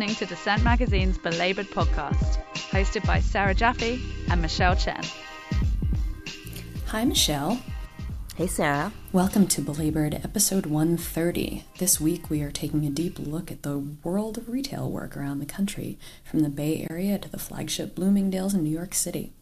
[0.00, 2.38] listening to Dissent Magazine's Belabored podcast,
[2.70, 5.04] hosted by Sarah Jaffe and Michelle Chen.
[6.86, 7.60] Hi, Michelle.
[8.34, 8.94] Hey, Sarah.
[9.12, 11.64] Welcome to Belabored episode 130.
[11.76, 15.38] This week we are taking a deep look at the world of retail work around
[15.38, 19.34] the country, from the Bay Area to the flagship Bloomingdale's in New York City.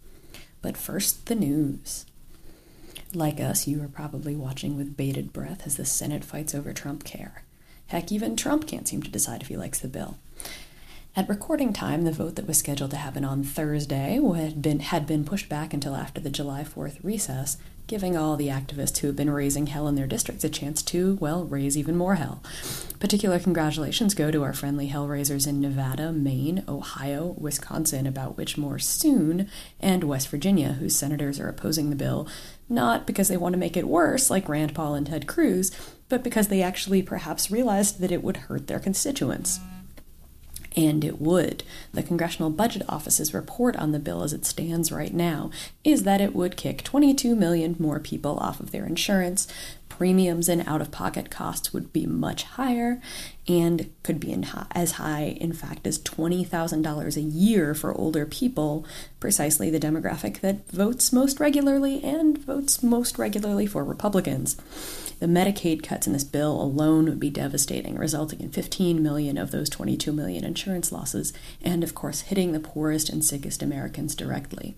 [0.60, 2.04] But first, the news.
[3.14, 7.04] Like us, you are probably watching with bated breath as the Senate fights over Trump
[7.04, 7.44] care.
[7.88, 10.18] Heck, even Trump can't seem to decide if he likes the bill.
[11.16, 15.06] At recording time, the vote that was scheduled to happen on Thursday had been, had
[15.06, 17.56] been pushed back until after the July 4th recess,
[17.88, 21.16] giving all the activists who have been raising hell in their districts a chance to,
[21.16, 22.42] well, raise even more hell.
[23.00, 28.78] Particular congratulations go to our friendly hellraisers in Nevada, Maine, Ohio, Wisconsin, about which more
[28.78, 29.48] soon,
[29.80, 32.28] and West Virginia, whose senators are opposing the bill,
[32.68, 35.72] not because they want to make it worse, like Rand Paul and Ted Cruz,
[36.08, 39.60] but because they actually perhaps realized that it would hurt their constituents.
[40.76, 41.64] And it would.
[41.92, 45.50] The Congressional Budget Office's report on the bill as it stands right now
[45.82, 49.48] is that it would kick 22 million more people off of their insurance,
[49.98, 53.02] premiums and out of pocket costs would be much higher
[53.48, 58.86] and could be high, as high, in fact, as $20,000 a year for older people,
[59.18, 64.56] precisely the demographic that votes most regularly and votes most regularly for Republicans.
[65.20, 69.50] The Medicaid cuts in this bill alone would be devastating, resulting in 15 million of
[69.50, 74.76] those 22 million insurance losses, and of course, hitting the poorest and sickest Americans directly.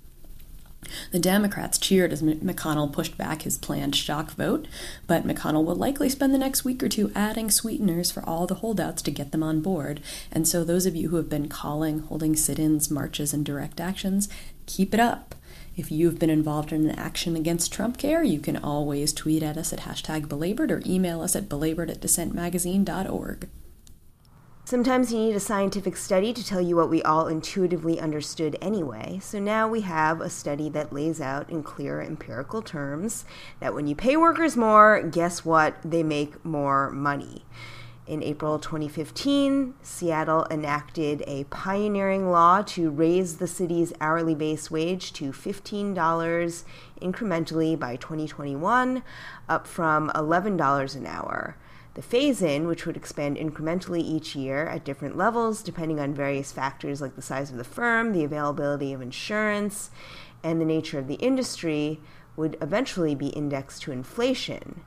[1.12, 4.66] The Democrats cheered as McConnell pushed back his planned shock vote,
[5.06, 8.56] but McConnell will likely spend the next week or two adding sweeteners for all the
[8.56, 10.00] holdouts to get them on board.
[10.33, 13.78] And so, those of you who have been calling, holding sit ins, marches, and direct
[13.78, 14.28] actions,
[14.66, 15.34] keep it up.
[15.77, 19.57] If you've been involved in an action against Trump care, you can always tweet at
[19.57, 23.49] us at hashtag belabored or email us at belabored at dissentmagazine.org.
[24.65, 29.19] Sometimes you need a scientific study to tell you what we all intuitively understood anyway.
[29.20, 33.25] So now we have a study that lays out in clear empirical terms
[33.59, 35.75] that when you pay workers more, guess what?
[35.83, 37.45] They make more money.
[38.06, 45.12] In April 2015, Seattle enacted a pioneering law to raise the city's hourly base wage
[45.12, 46.64] to $15
[47.00, 49.02] incrementally by 2021,
[49.48, 51.56] up from $11 an hour.
[51.94, 56.52] The phase in, which would expand incrementally each year at different levels depending on various
[56.52, 59.90] factors like the size of the firm, the availability of insurance,
[60.42, 62.00] and the nature of the industry,
[62.36, 64.80] would eventually be indexed to inflation.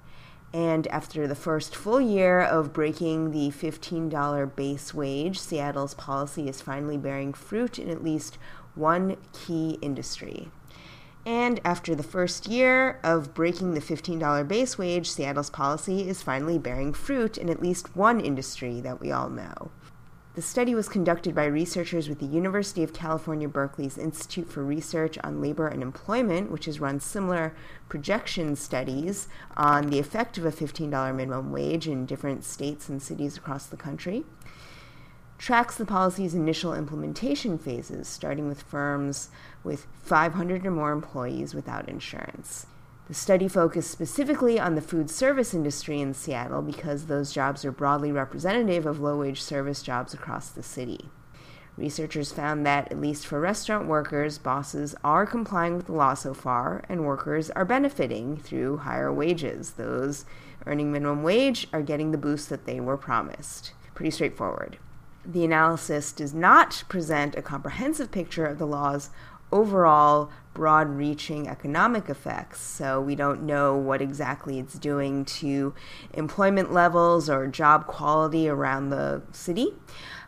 [0.53, 6.61] And after the first full year of breaking the $15 base wage, Seattle's policy is
[6.61, 8.37] finally bearing fruit in at least
[8.75, 10.51] one key industry.
[11.25, 16.59] And after the first year of breaking the $15 base wage, Seattle's policy is finally
[16.59, 19.71] bearing fruit in at least one industry that we all know.
[20.35, 25.19] The study was conducted by researchers with the University of California, Berkeley's Institute for Research
[25.23, 27.53] on Labor and Employment, which has run similar
[27.87, 33.37] projection studies on the effect of a $15 minimum wage in different states and cities
[33.37, 34.23] across the country.
[35.37, 39.29] Tracks the policy's initial implementation phases, starting with firms
[39.63, 42.65] with 500 or more employees without insurance.
[43.07, 47.71] The study focused specifically on the food service industry in Seattle because those jobs are
[47.71, 51.09] broadly representative of low wage service jobs across the city.
[51.75, 56.33] Researchers found that, at least for restaurant workers, bosses are complying with the law so
[56.33, 59.71] far, and workers are benefiting through higher wages.
[59.71, 60.25] Those
[60.65, 63.73] earning minimum wage are getting the boost that they were promised.
[63.95, 64.77] Pretty straightforward.
[65.25, 69.09] The analysis does not present a comprehensive picture of the law's
[69.53, 72.59] overall broad reaching economic effects.
[72.59, 75.73] So we don't know what exactly it's doing to
[76.13, 79.73] employment levels or job quality around the city.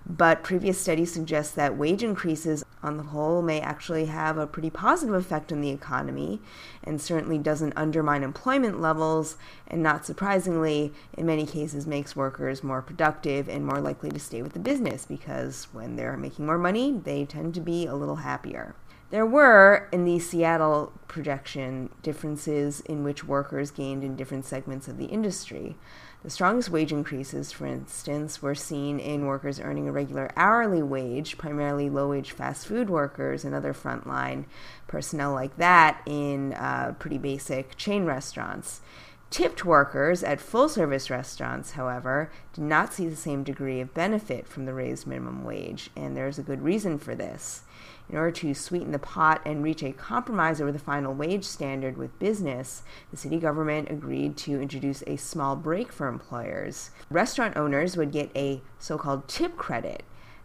[0.08, 4.69] But previous studies suggest that wage increases on the whole may actually have a pretty
[4.69, 6.40] positive effect on the economy
[6.84, 9.35] and certainly doesn't undermine employment levels
[9.67, 14.44] and not surprisingly in many cases makes workers more productive and more likely to stay
[14.44, 18.17] with the business because when they're making more money they tend to be a little
[18.17, 18.76] happier.
[19.16, 24.97] There were, in the Seattle projection, differences in which workers gained in different segments of
[24.97, 25.78] the industry.
[26.23, 31.38] The strongest wage increases, for instance, were seen in workers earning a regular hourly wage,
[31.38, 34.47] primarily low wage fast food workers and other frontline
[34.88, 38.82] personnel like that in uh, pretty basic chain restaurants.
[39.29, 44.46] Tipped workers at full service restaurants, however, did not see the same degree of benefit
[44.46, 47.62] from the raised minimum wage, and there's a good reason for this.
[48.09, 51.97] In order to sweeten the pot and reach a compromise over the final wage standard
[51.97, 56.91] with business, the city government agreed to introduce a small break for employers.
[57.09, 60.03] Restaurant owners would get a so called tip credit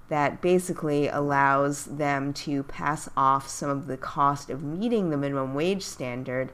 [0.09, 5.55] that basically allows them to pass off some of the cost of meeting the minimum
[5.55, 6.53] wage standard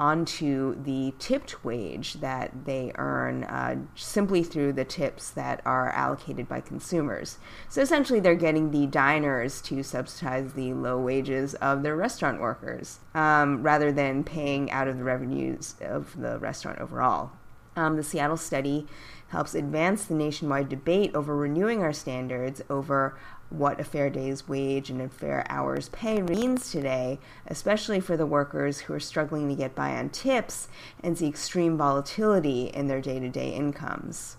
[0.00, 6.48] onto the tipped wage that they earn uh, simply through the tips that are allocated
[6.48, 7.36] by consumers.
[7.68, 13.00] So essentially, they're getting the diners to subsidize the low wages of their restaurant workers
[13.14, 17.32] um, rather than paying out of the revenues of the restaurant overall.
[17.76, 18.86] Um, the Seattle study
[19.28, 23.18] helps advance the nationwide debate over renewing our standards over
[23.50, 28.26] what a fair day's wage and a fair hour's pay means today, especially for the
[28.26, 30.68] workers who are struggling to get by on tips
[31.02, 34.36] and see extreme volatility in their day to day incomes.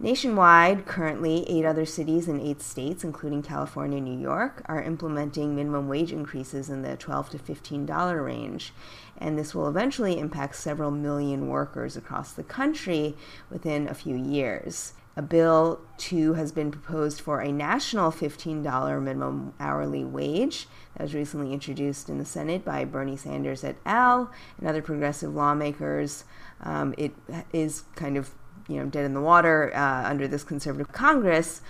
[0.00, 5.54] Nationwide, currently, eight other cities in eight states, including California and New York, are implementing
[5.54, 8.72] minimum wage increases in the 12 to $15 range.
[9.18, 13.14] And this will eventually impact several million workers across the country
[13.48, 14.94] within a few years.
[15.14, 20.66] A bill, too, has been proposed for a national $15 minimum hourly wage
[20.96, 24.30] that was recently introduced in the Senate by Bernie Sanders et al.
[24.58, 26.24] and other progressive lawmakers.
[26.62, 27.12] Um, it
[27.52, 28.30] is kind of
[28.68, 31.60] you know dead in the water uh, under this conservative Congress.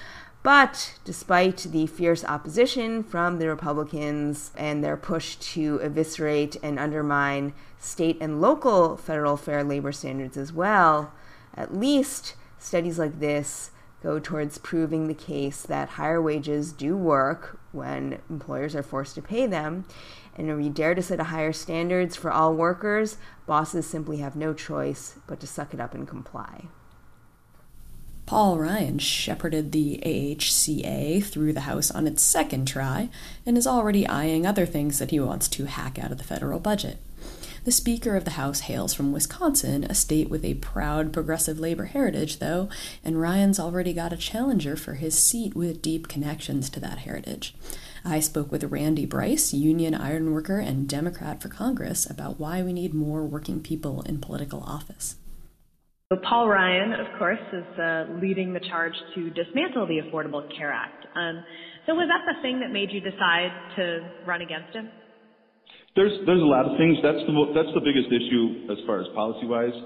[0.45, 7.55] But despite the fierce opposition from the Republicans and their push to eviscerate and undermine
[7.79, 11.13] state and local federal fair labor standards as well,
[11.55, 13.73] at least Studies like this
[14.05, 19.23] go towards proving the case that higher wages do work when employers are forced to
[19.23, 19.85] pay them.
[20.37, 23.17] And when we dare to set a higher standards for all workers,
[23.47, 26.67] bosses simply have no choice but to suck it up and comply.
[28.27, 33.09] Paul Ryan shepherded the AHCA through the House on its second try
[33.45, 36.61] and is already eyeing other things that he wants to hack out of the federal
[36.61, 36.99] budget.
[37.65, 41.85] The Speaker of the House hails from Wisconsin, a state with a proud progressive labor
[41.85, 42.69] heritage, though,
[43.05, 47.55] and Ryan's already got a challenger for his seat with deep connections to that heritage.
[48.05, 52.95] I spoke with Randy Bryce, union ironworker and Democrat for Congress, about why we need
[52.95, 55.15] more working people in political office.
[56.13, 60.73] So Paul Ryan, of course, is uh, leading the charge to dismantle the Affordable Care
[60.73, 61.07] Act.
[61.15, 61.45] Um,
[61.87, 64.91] so was that the thing that made you decide to run against him?
[65.95, 66.99] There's there's a lot of things.
[67.03, 69.77] That's the that's the biggest issue as far as policy wise.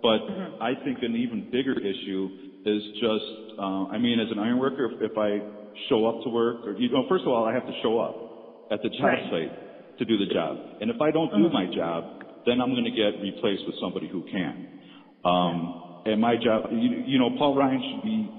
[0.00, 0.62] But mm-hmm.
[0.62, 2.22] I think an even bigger issue
[2.64, 5.40] is just uh, I mean as an iron worker if, if I
[5.88, 8.72] show up to work or you know first of all I have to show up
[8.72, 9.30] at the job right.
[9.30, 10.56] site to do the job.
[10.80, 11.52] And if I don't do mm-hmm.
[11.52, 14.80] my job, then I'm going to get replaced with somebody who can.
[15.24, 18.30] Um, and my job, you, you know, Paul Ryan should be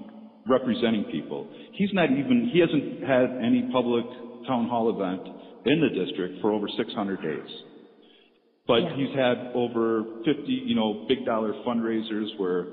[0.48, 1.48] representing people.
[1.74, 4.04] He's not even, he hasn't had any public
[4.48, 5.22] town hall event
[5.64, 7.50] in the district for over 600 days.
[8.66, 8.96] But yeah.
[8.96, 12.66] he's had over 50, you know, big dollar fundraisers where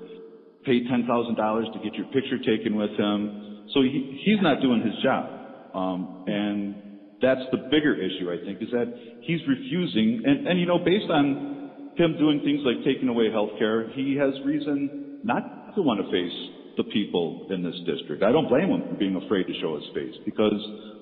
[0.66, 3.68] pay $10,000 to get your picture taken with him.
[3.74, 5.30] So he, he's not doing his job.
[5.74, 6.76] Um, and
[7.22, 10.22] that's the bigger issue, I think, is that he's refusing.
[10.26, 14.16] And, and, you know, based on him doing things like taking away health care, he
[14.16, 18.24] has reason not to want to face the people in this district.
[18.24, 20.56] I don't blame him for being afraid to show his face because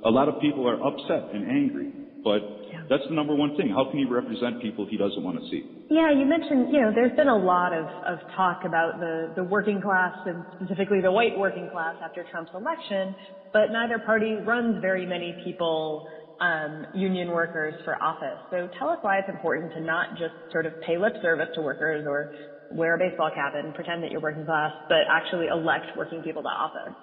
[0.04, 1.94] a lot of people are upset and angry.
[2.26, 2.42] But
[2.74, 2.82] yeah.
[2.90, 3.70] that's the number one thing.
[3.70, 5.62] How can he represent people he doesn't want to see?
[5.94, 9.44] Yeah, you mentioned, you know, there's been a lot of, of talk about the, the
[9.44, 13.16] working class and specifically the white working class after Trump's election,
[13.54, 16.10] but neither party runs very many people
[16.42, 18.42] um, union workers for office.
[18.50, 21.62] So tell us why it's important to not just sort of pay lip service to
[21.62, 22.34] workers or
[22.72, 26.42] wear a baseball cap and pretend that you're working class, but actually elect working people
[26.44, 26.94] to office.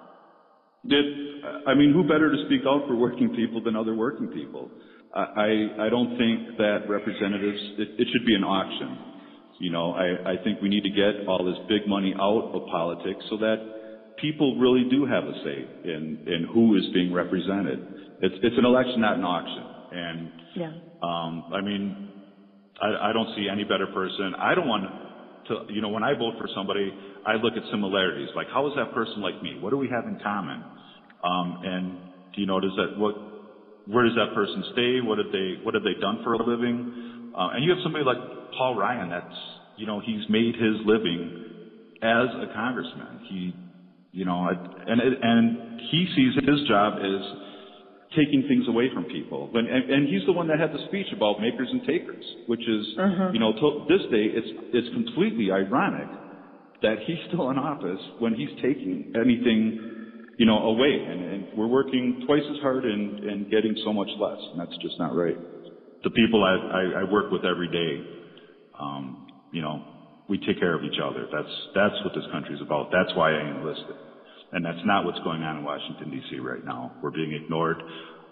[0.87, 1.05] Did,
[1.65, 4.69] I mean, who better to speak out for working people than other working people?
[5.15, 8.97] I, I don't think that representatives, it, it should be an auction.
[9.59, 12.67] You know, I, I think we need to get all this big money out of
[12.67, 13.55] politics so that
[14.19, 17.79] people really do have a say in, in who is being represented.
[18.21, 19.63] It's, it's an election, not an auction.
[19.91, 20.73] And, yeah.
[21.01, 22.11] um, I mean,
[22.81, 24.33] I, I don't see any better person.
[24.37, 25.04] I don't want to,
[25.69, 28.29] you know, when I vote for somebody, I look at similarities.
[28.35, 29.57] Like, how is that person like me?
[29.59, 30.65] What do we have in common?
[31.23, 31.99] Um, and
[32.33, 33.15] do you know, does that what,
[33.85, 35.01] where does that person stay?
[35.01, 36.85] What have they, what have they done for a living?
[37.33, 38.19] Uh, and you have somebody like
[38.57, 39.09] Paul Ryan.
[39.09, 39.25] That's,
[39.75, 41.33] you know, he's made his living
[42.01, 43.21] as a congressman.
[43.27, 43.55] He,
[44.11, 44.49] you know,
[44.87, 45.57] and and
[45.91, 47.21] he sees his job as
[48.15, 49.51] taking things away from people.
[49.53, 52.61] And, and, and, he's the one that had the speech about makers and takers, which
[52.61, 53.29] is, uh-huh.
[53.33, 56.07] you know, to this day, it's, it's completely ironic
[56.81, 60.93] that he's still in office when he's taking anything, you know, away.
[60.95, 64.39] And, and we're working twice as hard and, and getting so much less.
[64.51, 65.37] And that's just not right.
[66.03, 68.05] The people I, I, I work with every day,
[68.79, 69.83] um, you know,
[70.29, 71.27] we take care of each other.
[71.31, 72.89] That's, that's what this country's about.
[72.91, 73.95] That's why I enlisted.
[74.55, 76.39] And that's not what's going on in Washington, D.C.
[76.39, 76.95] right now.
[77.03, 77.75] We're being ignored.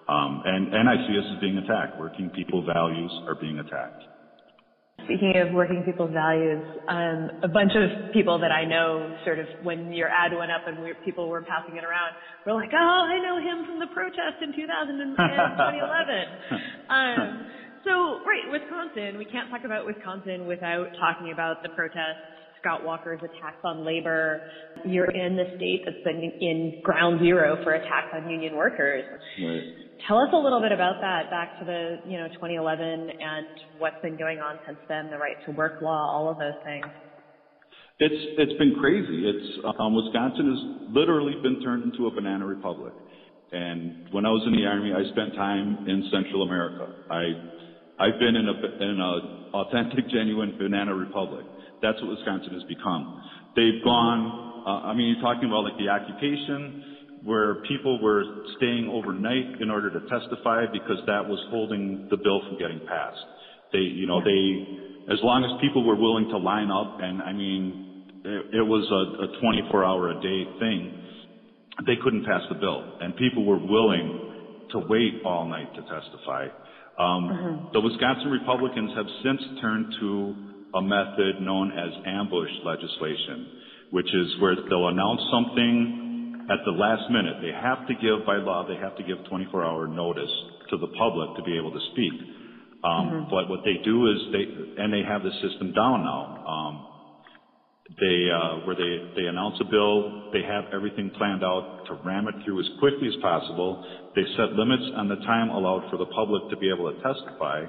[0.08, 2.00] Um, and, and I see us as being attacked.
[2.00, 4.08] Working people values are being attacked.
[5.04, 9.52] Speaking of working people's values, um, a bunch of people that I know, sort of
[9.68, 12.16] when your ad went up and we, people were passing it around,
[12.48, 15.28] were like, "Oh, I know him from the protest in 2010, 2011."
[16.88, 17.20] um,
[17.84, 19.20] so, right, Wisconsin.
[19.20, 22.33] We can't talk about Wisconsin without talking about the protests
[22.64, 24.42] Scott Walker's attacks on labor.
[24.86, 29.04] You're in the state that's been in ground zero for attacks on union workers.
[29.44, 29.64] Right.
[30.08, 33.48] Tell us a little bit about that back to the, you know, 2011 and
[33.80, 36.86] what's been going on since then, the right to work law, all of those things.
[38.00, 39.28] It's, it's been crazy.
[39.28, 42.94] It's, um, Wisconsin has literally been turned into a banana republic.
[43.52, 46.88] And when I was in the army, I spent time in Central America.
[47.12, 47.24] I,
[48.00, 49.14] I've been in a, in a
[49.54, 51.46] authentic, genuine banana republic.
[51.84, 53.20] That's what Wisconsin has become.
[53.60, 58.24] They've gone, uh, I mean, you're talking about like the occupation where people were
[58.58, 63.20] staying overnight in order to testify because that was holding the bill from getting passed.
[63.72, 67.34] They, you know, they, as long as people were willing to line up and I
[67.34, 71.04] mean, it, it was a, a 24 hour a day thing,
[71.86, 76.48] they couldn't pass the bill and people were willing to wait all night to testify.
[77.00, 77.74] Um, mm-hmm.
[77.74, 83.48] The Wisconsin Republicans have since turned to a method known as ambush legislation,
[83.92, 87.38] which is where they'll announce something at the last minute.
[87.42, 90.32] They have to give, by law, they have to give 24 hour notice
[90.72, 92.14] to the public to be able to speak.
[92.84, 93.30] Um, mm-hmm.
[93.30, 96.44] But what they do is they, and they have the system down now.
[96.44, 96.88] Um,
[98.00, 102.28] they, uh, where they, they announce a bill, they have everything planned out to ram
[102.28, 103.86] it through as quickly as possible.
[104.16, 107.66] They set limits on the time allowed for the public to be able to testify.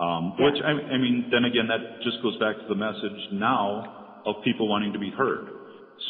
[0.00, 3.82] Um, which I, I mean, then again, that just goes back to the message now
[4.24, 5.48] of people wanting to be heard.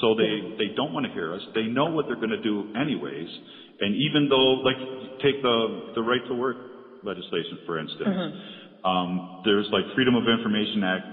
[0.00, 1.42] So they they don't want to hear us.
[1.54, 3.28] They know what they're going to do anyways.
[3.80, 4.76] And even though, like,
[5.20, 6.58] take the the right to work
[7.02, 8.88] legislation for instance, mm-hmm.
[8.88, 11.04] um, there's like Freedom of Information Act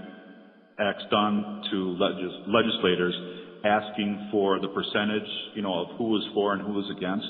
[0.79, 3.15] acts done to legis- legislators
[3.63, 7.27] asking for the percentage, you know, of who was for and who was against.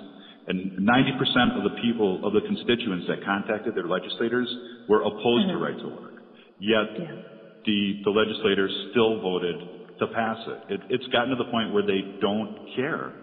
[0.49, 4.49] And 90% of the people, of the constituents that contacted their legislators
[4.89, 5.57] were opposed mm-hmm.
[5.57, 6.13] to right to work.
[6.59, 7.21] Yet yeah.
[7.65, 9.55] the, the legislators still voted
[9.99, 10.73] to pass it.
[10.73, 10.81] it.
[10.89, 13.13] It's gotten to the point where they don't care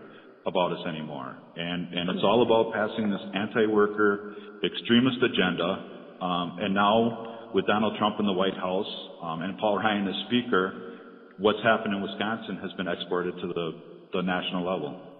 [0.47, 1.37] about us anymore.
[1.56, 6.23] And, and it's all about passing this anti-worker extremist agenda.
[6.23, 8.87] Um, and now with Donald Trump in the White House
[9.23, 10.92] um, and Paul Ryan as Speaker,
[11.38, 13.71] what's happened in Wisconsin has been exported to the,
[14.12, 15.15] the national level.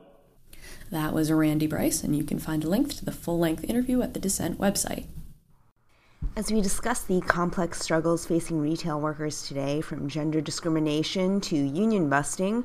[0.91, 4.03] That was Randy Bryce, and you can find a link to the full length interview
[4.03, 5.07] at the Dissent website.
[6.37, 12.11] As we discuss the complex struggles facing retail workers today, from gender discrimination to union
[12.11, 12.65] busting,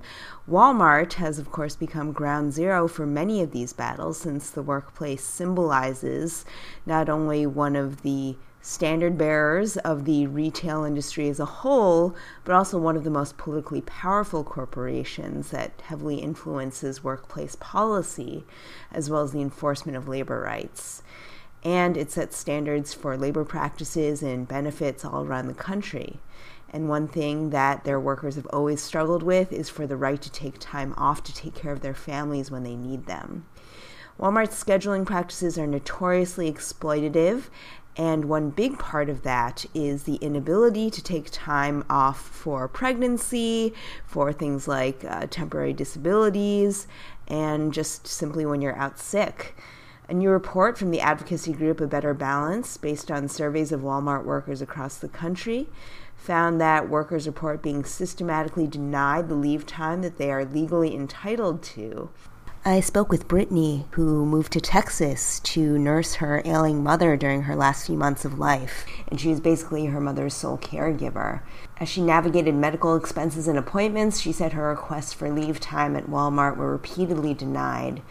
[0.50, 5.24] Walmart has, of course, become ground zero for many of these battles since the workplace
[5.24, 6.44] symbolizes
[6.86, 12.54] not only one of the standard bearers of the retail industry as a whole, but
[12.54, 18.46] also one of the most politically powerful corporations that heavily influences workplace policy
[18.92, 21.02] as well as the enforcement of labor rights.
[21.64, 26.20] And it sets standards for labor practices and benefits all around the country.
[26.74, 30.32] And one thing that their workers have always struggled with is for the right to
[30.32, 33.46] take time off to take care of their families when they need them.
[34.20, 37.46] Walmart's scheduling practices are notoriously exploitative
[37.98, 43.74] and one big part of that is the inability to take time off for pregnancy,
[44.06, 46.88] for things like uh, temporary disabilities,
[47.28, 49.56] and just simply when you're out sick.
[50.08, 54.26] A new report from the advocacy group A Better Balance, based on surveys of Walmart
[54.26, 55.68] workers across the country,
[56.16, 61.64] found that workers report being systematically denied the leave time that they are legally entitled
[61.64, 62.10] to
[62.64, 67.56] I spoke with Brittany, who moved to Texas to nurse her ailing mother during her
[67.56, 71.42] last few months of life, and she was basically her mother's sole caregiver.
[71.80, 76.06] As she navigated medical expenses and appointments, she said her requests for leave time at
[76.06, 78.04] Walmart were repeatedly denied.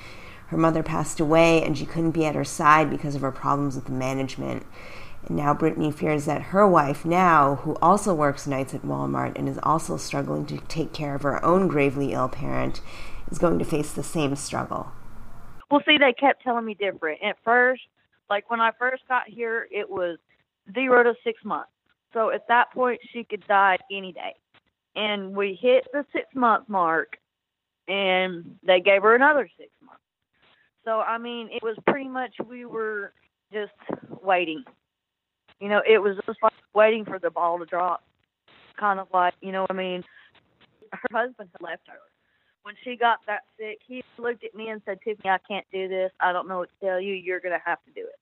[0.49, 3.77] Her mother passed away, and she couldn't be at her side because of her problems
[3.77, 4.67] with the management.
[5.29, 9.49] And now Brittany fears that her wife, now, who also works nights at Walmart and
[9.49, 12.81] is also struggling to take care of her own gravely ill parent,
[13.31, 14.91] is going to face the same struggle.
[15.71, 17.23] Well, see, they kept telling me different.
[17.23, 17.83] At first,
[18.29, 20.19] like when I first got here, it was
[20.75, 21.71] zero to six months.
[22.13, 24.35] So at that point, she could die any day.
[24.97, 27.19] And we hit the six month mark,
[27.87, 30.03] and they gave her another six months.
[30.85, 33.13] So, I mean, it was pretty much we were
[33.53, 33.73] just
[34.23, 34.65] waiting.
[35.61, 38.03] You know, it was just like waiting for the ball to drop.
[38.79, 40.03] Kind of like, you know, I mean,
[40.93, 41.99] her husband had left her
[42.63, 45.89] when she got that sick, he looked at me and said, Tiffany, I can't do
[45.89, 46.13] this.
[46.21, 47.15] I don't know what to tell you.
[47.15, 48.19] You're going to have to do it.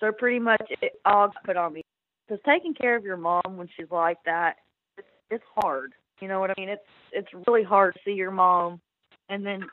[0.00, 1.82] So pretty much it all put on me.
[2.26, 4.56] Because taking care of your mom when she's like that,
[4.98, 5.92] it's, it's hard.
[6.20, 6.68] You know what I mean?
[6.68, 8.80] It's it's really hard to see your mom
[9.28, 9.64] and then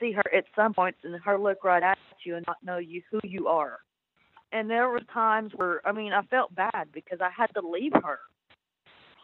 [0.00, 3.02] see her at some points and her look right at you and not know you
[3.10, 3.78] who you are.
[4.52, 7.92] And there were times where I mean I felt bad because I had to leave
[7.94, 8.18] her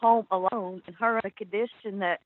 [0.00, 2.20] home alone and her in a condition that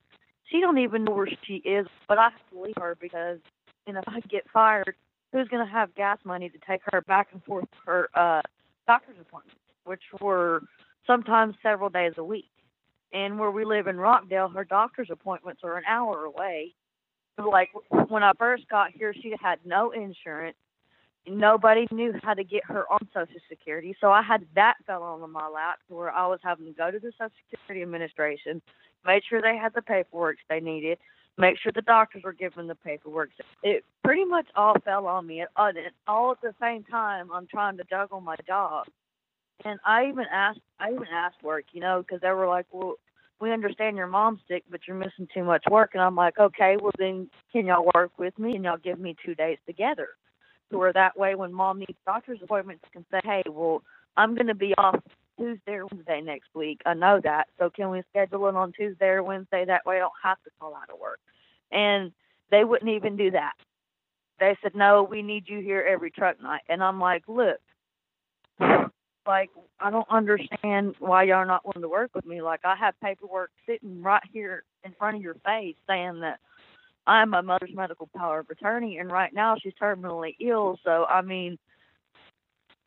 [0.51, 3.39] she don't even know where she is, but I have to leave her because
[3.87, 4.95] you know if I get fired,
[5.33, 8.43] who's gonna have gas money to take her back and forth to her uh
[8.87, 10.63] doctor's appointments, which were
[11.07, 12.51] sometimes several days a week.
[13.13, 16.75] And where we live in Rockdale, her doctor's appointments are an hour away.
[17.39, 17.71] Like
[18.09, 20.57] when I first got here, she had no insurance.
[21.27, 25.31] Nobody knew how to get her on Social Security, so I had that fell on
[25.31, 28.61] my lap where I was having to go to the Social Security Administration,
[29.07, 30.99] make sure they had the paperwork they needed,
[31.39, 33.31] make sure the doctors were given the paperwork.
[33.63, 35.45] It pretty much all fell on me.
[35.57, 35.73] Uh,
[36.07, 38.87] all at the same time, I'm trying to juggle my job.
[39.65, 42.95] And I even asked, I even asked work, you know, because they were like, "Well,
[43.41, 46.77] we understand your mom's sick, but you're missing too much work." And I'm like, "Okay,
[46.81, 50.09] well then, can y'all work with me and y'all give me two days together,
[50.75, 53.83] so that way, when mom needs doctor's appointments, can say, hey, well,
[54.17, 55.01] I'm going to be off
[55.39, 56.81] Tuesday or Wednesday next week.
[56.87, 57.49] I know that.
[57.59, 59.65] So can we schedule it on Tuesday or Wednesday?
[59.65, 61.21] That way I don't have to call out of work.
[61.73, 62.13] And
[62.51, 63.55] they wouldn't even do that.
[64.41, 66.63] They said, no, we need you here every truck night.
[66.69, 67.59] And I'm like, look,
[69.27, 69.51] like,
[69.81, 72.43] I don't understand why y'all are not willing to work with me.
[72.43, 76.41] Like, I have paperwork sitting right here in front of your face saying that
[77.07, 80.79] I'm my mother's medical power of attorney, and right now she's terminally ill.
[80.85, 81.59] So, I mean,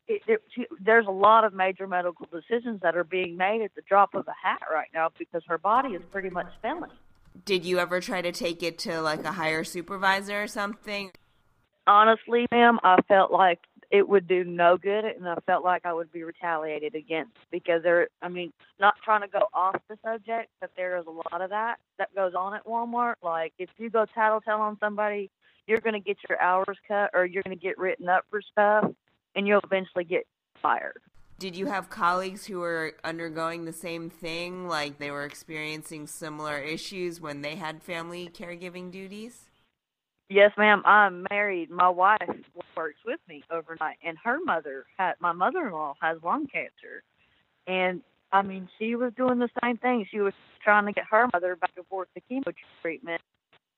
[0.08, 3.82] it, it, there's a lot of major medical decisions that are being made at the
[3.82, 6.90] drop of a hat right now because her body is pretty much failing.
[7.44, 11.12] Did you ever try to take it to like a higher supervisor or something?
[11.86, 15.94] Honestly, ma'am, I felt like it would do no good and I felt like I
[15.94, 20.50] would be retaliated against because there I mean, not trying to go off the subject,
[20.60, 23.14] but there is a lot of that that goes on at Walmart.
[23.22, 25.30] Like if you go tattletale on somebody,
[25.66, 28.90] you're gonna get your hours cut or you're gonna get written up for stuff
[29.34, 30.26] and you'll eventually get
[30.60, 31.00] fired.
[31.38, 36.58] Did you have colleagues who were undergoing the same thing, like they were experiencing similar
[36.58, 39.44] issues when they had family caregiving duties?
[40.28, 40.82] Yes, ma'am.
[40.84, 41.70] I'm married.
[41.70, 42.18] My wife
[42.76, 47.02] works with me overnight, and her mother had my mother-in-law has lung cancer,
[47.66, 50.06] and I mean she was doing the same thing.
[50.10, 53.22] She was trying to get her mother back and forth to chemo treatment.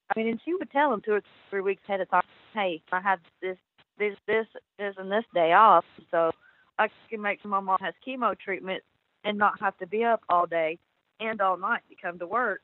[0.09, 2.83] I mean, and she would tell them two or three weeks ahead of time, "Hey,
[2.91, 3.59] I have this
[4.01, 4.47] this, this,
[4.79, 6.33] this, and this day off, so
[6.79, 8.83] I can make sure my mom has chemo treatment
[9.23, 10.79] and not have to be up all day
[11.21, 12.63] and all night to come to work.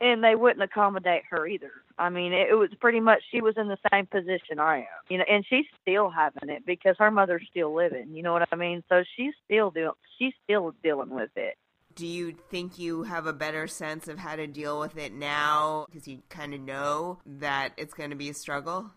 [0.00, 1.70] And they wouldn't accommodate her either.
[1.98, 4.84] I mean, it, it was pretty much she was in the same position I am,
[5.08, 8.12] you know, and she's still having it because her mother's still living.
[8.12, 8.82] You know what I mean?
[8.88, 11.56] So she's still doing, she's still dealing with it
[11.94, 15.86] do you think you have a better sense of how to deal with it now
[15.88, 18.90] because you kind of know that it's going to be a struggle?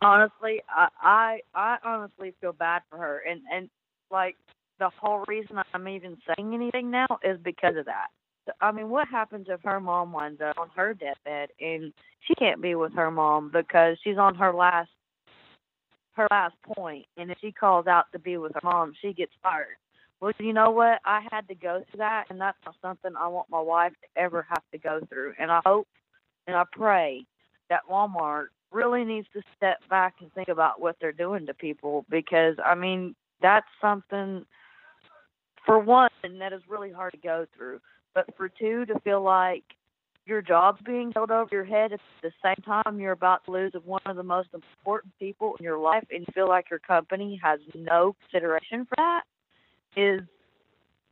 [0.00, 3.68] Honestly, I, I I honestly feel bad for her, and and
[4.10, 4.36] like
[4.78, 8.08] the whole reason I'm even saying anything now is because of that.
[8.60, 12.62] I mean, what happens if her mom winds up on her deathbed and she can't
[12.62, 14.90] be with her mom because she's on her last
[16.14, 19.32] her last point, and if she calls out to be with her mom, she gets
[19.42, 19.76] fired.
[20.20, 21.00] Well, you know what?
[21.04, 24.20] I had to go through that, and that's not something I want my wife to
[24.20, 25.34] ever have to go through.
[25.38, 25.86] And I hope
[26.48, 27.24] and I pray
[27.70, 32.04] that Walmart really needs to step back and think about what they're doing to people
[32.10, 34.44] because I mean that's something
[35.64, 37.80] for one that is really hard to go through,
[38.14, 39.64] but for two to feel like
[40.26, 43.72] your job's being held over your head at the same time you're about to lose
[43.84, 47.40] one of the most important people in your life and you feel like your company
[47.42, 49.22] has no consideration for that
[49.96, 50.20] is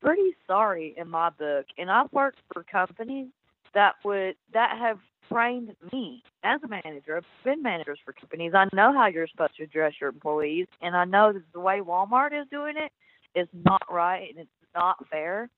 [0.03, 1.66] pretty sorry in my book.
[1.79, 3.29] And I've worked for companies
[3.75, 4.99] that would that have
[5.33, 7.17] trained me as a manager.
[7.17, 8.53] I've been managers for companies.
[8.55, 11.81] I know how you're supposed to address your employees, and I know that the way
[11.81, 12.93] Walmart is doing it
[13.39, 15.49] is not right and it's not fair.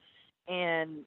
[0.48, 1.04] And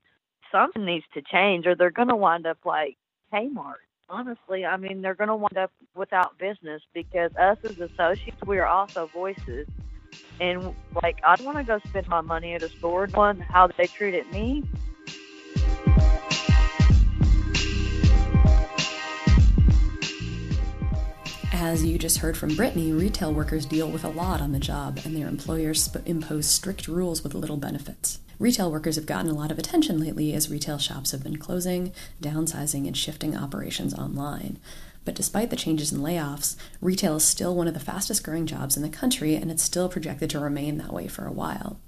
[0.51, 2.97] something needs to change, or they're going to wind up like
[3.33, 3.81] Kmart.
[4.09, 8.59] Honestly, I mean, they're going to wind up without business because us as associates, we
[8.59, 9.67] are also voices.
[10.39, 13.69] And like, I don't want to go spend my money at a store knowing how
[13.77, 14.63] they treated me
[21.61, 24.99] As you just heard from Brittany, retail workers deal with a lot on the job,
[25.05, 28.17] and their employers sp- impose strict rules with little benefits.
[28.39, 31.93] Retail workers have gotten a lot of attention lately as retail shops have been closing,
[32.19, 34.57] downsizing, and shifting operations online.
[35.05, 38.75] But despite the changes in layoffs, retail is still one of the fastest growing jobs
[38.75, 41.79] in the country, and it's still projected to remain that way for a while.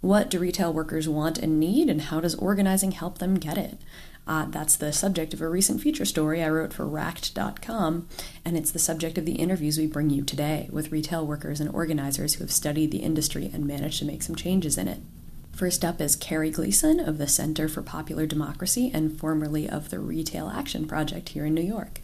[0.00, 3.78] What do retail workers want and need, and how does organizing help them get it?
[4.28, 8.06] Uh, that's the subject of a recent feature story I wrote for Racked.com,
[8.44, 11.74] and it's the subject of the interviews we bring you today with retail workers and
[11.74, 15.00] organizers who have studied the industry and managed to make some changes in it.
[15.52, 19.98] First up is Carrie Gleason of the Center for Popular Democracy and formerly of the
[19.98, 22.02] Retail Action Project here in New York.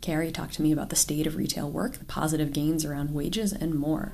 [0.00, 3.52] Carrie talked to me about the state of retail work, the positive gains around wages,
[3.52, 4.12] and more.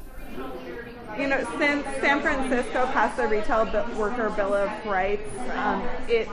[1.16, 6.28] You know, since San Francisco passed the Retail Worker Bill of Rights, um, it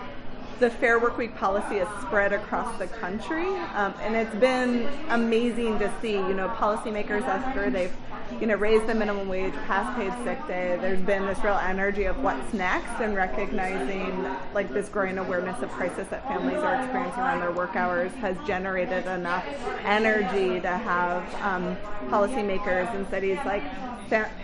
[0.60, 5.80] the Fair Work Week policy has spread across the country, um, and it's been amazing
[5.80, 6.14] to see.
[6.14, 7.96] You know, policymakers after they've
[8.40, 10.78] you know raised the minimum wage, passed paid sick day.
[10.82, 15.70] There's been this real energy of what's next, and recognizing like this growing awareness of
[15.72, 19.46] crisis that families are experiencing around their work hours has generated enough
[19.86, 21.78] energy to have um,
[22.10, 23.64] policymakers in cities like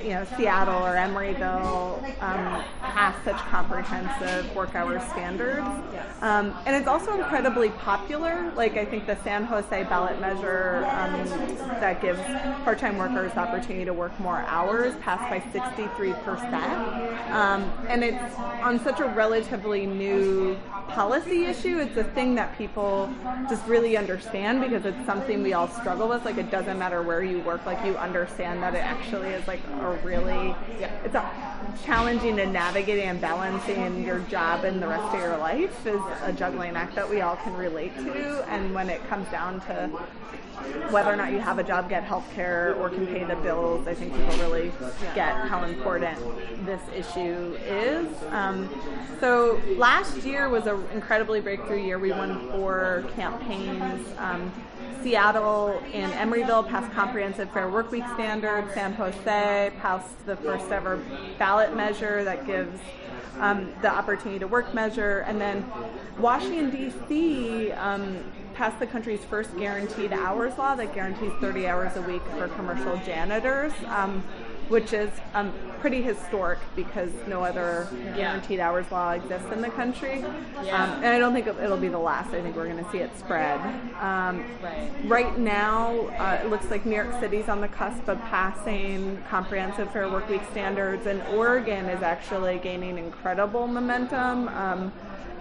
[0.04, 5.66] you know, Seattle or Emeryville um, has such comprehensive work hour standards.
[6.22, 8.52] Um, and it's also incredibly popular.
[8.56, 11.26] Like, I think the San Jose ballot measure um,
[11.80, 12.20] that gives
[12.64, 17.32] part time workers the opportunity to work more hours passed by 63%.
[17.32, 21.80] Um, and it's on such a relatively new policy issue.
[21.80, 23.10] It's a thing that people
[23.50, 26.26] just really understand because it's something we all struggle with.
[26.26, 29.60] Like, it doesn't matter where you work, like, you understand that it actually is like
[29.80, 30.56] a really
[31.04, 31.32] it's a
[31.84, 36.34] challenging and navigating and balancing your job and the rest of your life is a
[36.34, 39.90] juggling act that we all can relate to and when it comes down to
[40.92, 43.88] whether or not you have a job, get health care, or can pay the bills,
[43.88, 44.72] I think people really
[45.14, 46.18] get how important
[46.66, 48.08] this issue is.
[48.30, 48.70] Um,
[49.20, 52.00] so last year was an incredibly breakthrough year.
[52.00, 54.08] We won four campaigns.
[54.18, 54.52] Um,
[55.06, 58.74] Seattle and Emeryville passed comprehensive fair work week standards.
[58.74, 61.00] San Jose passed the first ever
[61.38, 62.80] ballot measure that gives
[63.40, 65.20] um, the opportunity to work measure.
[65.28, 65.64] And then
[66.18, 67.72] Washington, D.C.
[67.74, 68.24] Um,
[68.56, 72.98] passed the country's first guaranteed hours law that guarantees 30 hours a week for commercial
[73.06, 73.74] janitors.
[73.88, 74.24] Um,
[74.70, 78.68] which is um, pretty historic because no other guaranteed yeah.
[78.68, 80.26] hours law exists in the country.
[80.64, 80.84] Yeah.
[80.84, 82.34] Um, and I don't think it'll be the last.
[82.34, 83.60] I think we're going to see it spread.
[84.00, 84.92] Um, right.
[85.06, 89.92] right now, uh, it looks like New York City's on the cusp of passing comprehensive
[89.92, 94.48] Fair Work Week standards, and Oregon is actually gaining incredible momentum.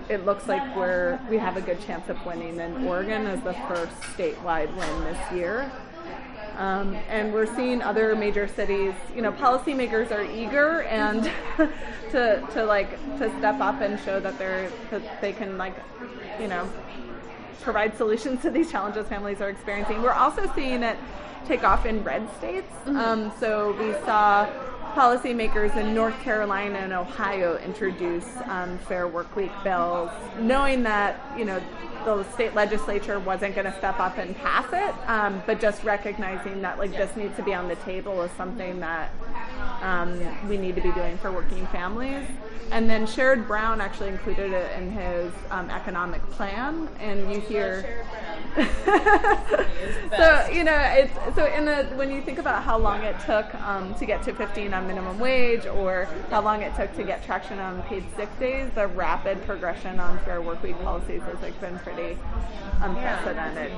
[0.08, 3.54] It looks like we're we have a good chance of winning, and Oregon is the
[3.68, 5.70] first statewide win this year.
[6.56, 11.24] Um, and we're seeing other major cities, you know, policymakers are eager and
[12.12, 15.74] to, to like to step up and show that they're that they can like,
[16.40, 16.68] you know,
[17.60, 20.00] provide solutions to these challenges families are experiencing.
[20.00, 20.96] We're also seeing it
[21.46, 22.72] take off in red states.
[22.84, 22.96] Mm-hmm.
[22.96, 24.48] Um, so we saw
[24.94, 31.44] policymakers in North Carolina and Ohio introduce um, Fair Work Week bills, knowing that you
[31.44, 31.60] know
[32.04, 36.62] the state legislature wasn't going to step up and pass it, um, but just recognizing
[36.62, 39.10] that like this needs to be on the table is something that
[39.84, 42.26] um, we need to be doing for working families.
[42.72, 48.04] And then Sherrod Brown actually included it in his um, economic plan, and you hear.
[48.56, 53.52] so you know it's so in the when you think about how long it took
[53.56, 57.24] um, to get to 15 on minimum wage or how long it took to get
[57.24, 61.60] traction on paid sick days the rapid progression on fair work week policies has like
[61.60, 62.16] been pretty
[62.80, 63.72] unprecedented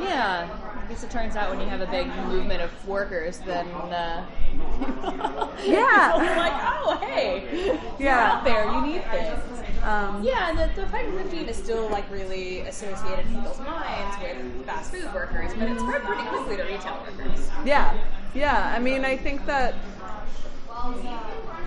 [0.00, 3.66] yeah I guess it turns out when you have a big movement of workers, then
[3.66, 4.24] uh,
[5.64, 6.52] yeah, like
[6.86, 9.40] oh hey, yeah, out there you need things.
[9.82, 13.58] Um, yeah, and the, the Fight for 15 is still like really associated in people's
[13.58, 17.48] minds with fast food workers, but it spread pretty quickly to retail workers.
[17.64, 17.98] Yeah,
[18.32, 18.72] yeah.
[18.72, 19.74] I mean, I think that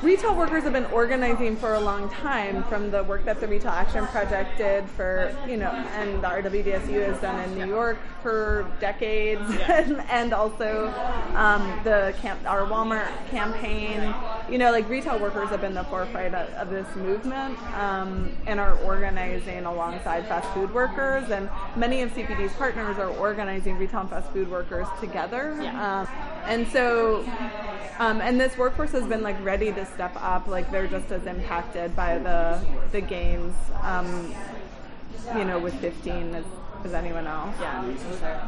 [0.01, 3.71] retail workers have been organizing for a long time from the work that the Retail
[3.71, 8.69] Action Project did for, you know, and the RWDSU has done in New York for
[8.79, 10.93] decades, and, and also
[11.33, 14.13] um, the camp, our Walmart campaign.
[14.49, 18.59] You know, like retail workers have been the forefront of, of this movement um, and
[18.59, 24.09] are organizing alongside fast food workers, and many of CPD's partners are organizing retail and
[24.09, 25.53] fast food workers together.
[25.75, 26.07] Um,
[26.45, 27.25] and so,
[27.99, 30.47] um, and this workforce has been like ready to step up.
[30.47, 34.33] Like they're just as impacted by the the gains, um,
[35.35, 36.45] you know, with 15 as,
[36.83, 37.55] as anyone else.
[37.59, 38.41] Yeah, for sure.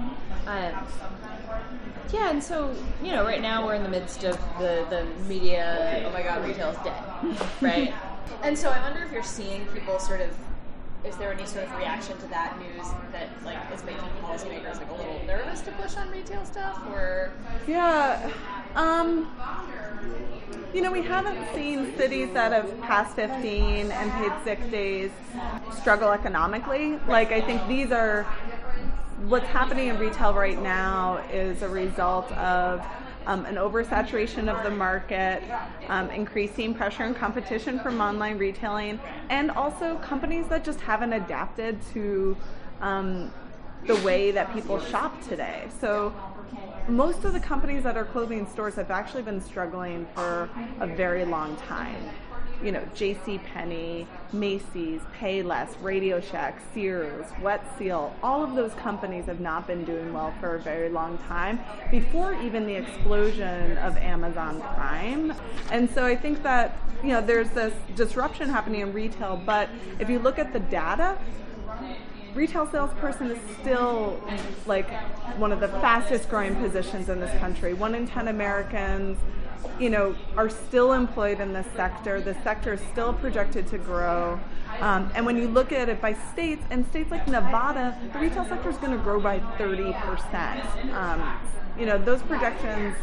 [0.47, 0.87] Um,
[2.11, 6.03] yeah, and so you know, right now we're in the midst of the the media.
[6.07, 7.03] Oh my God, retail's dead,
[7.61, 7.93] right?
[8.43, 10.29] And so I wonder if you're seeing people sort of
[11.05, 14.89] is there any sort of reaction to that news that like is making policymakers like
[14.89, 17.31] a little nervous to push on retail stuff or
[17.67, 18.29] Yeah.
[18.75, 19.31] Um,
[20.73, 25.11] you know, we haven't seen cities that have passed 15 and paid sick days
[25.71, 26.99] struggle economically.
[27.07, 28.23] Like, I think these are
[29.27, 32.85] what's happening in retail right now is a result of
[33.25, 35.43] um, an oversaturation of the market,
[35.87, 41.79] um, increasing pressure and competition from online retailing, and also companies that just haven't adapted
[41.93, 42.37] to
[42.81, 43.31] um,
[43.85, 45.67] the way that people shop today.
[45.79, 46.13] So
[46.87, 51.25] most of the companies that are closing stores have actually been struggling for a very
[51.25, 52.03] long time.
[52.63, 53.37] You know, J.C.
[53.53, 59.85] Penney, Macy's, Payless, Radio Shack, Sears, Wet Seal, all of those companies have not been
[59.85, 61.59] doing well for a very long time
[61.89, 65.33] before even the explosion of Amazon Prime.
[65.71, 70.09] And so I think that, you know, there's this disruption happening in retail, but if
[70.09, 71.17] you look at the data,
[72.33, 74.21] retail salesperson is still
[74.65, 74.89] like
[75.37, 77.73] one of the fastest growing positions in this country.
[77.73, 79.17] One in 10 Americans,
[79.79, 82.21] you know, are still employed in this sector.
[82.21, 84.39] The sector is still projected to grow.
[84.79, 88.45] Um, and when you look at it by states, and states like Nevada, the retail
[88.45, 90.93] sector is going to grow by 30%.
[90.93, 91.39] Um,
[91.77, 92.95] you know, those projections,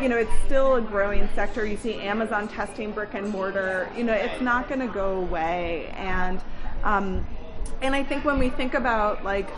[0.00, 1.64] you know, it's still a growing sector.
[1.64, 5.86] You see Amazon testing brick and mortar, you know, it's not going to go away.
[5.96, 6.40] And,
[6.84, 7.26] um,
[7.82, 9.48] and I think when we think about like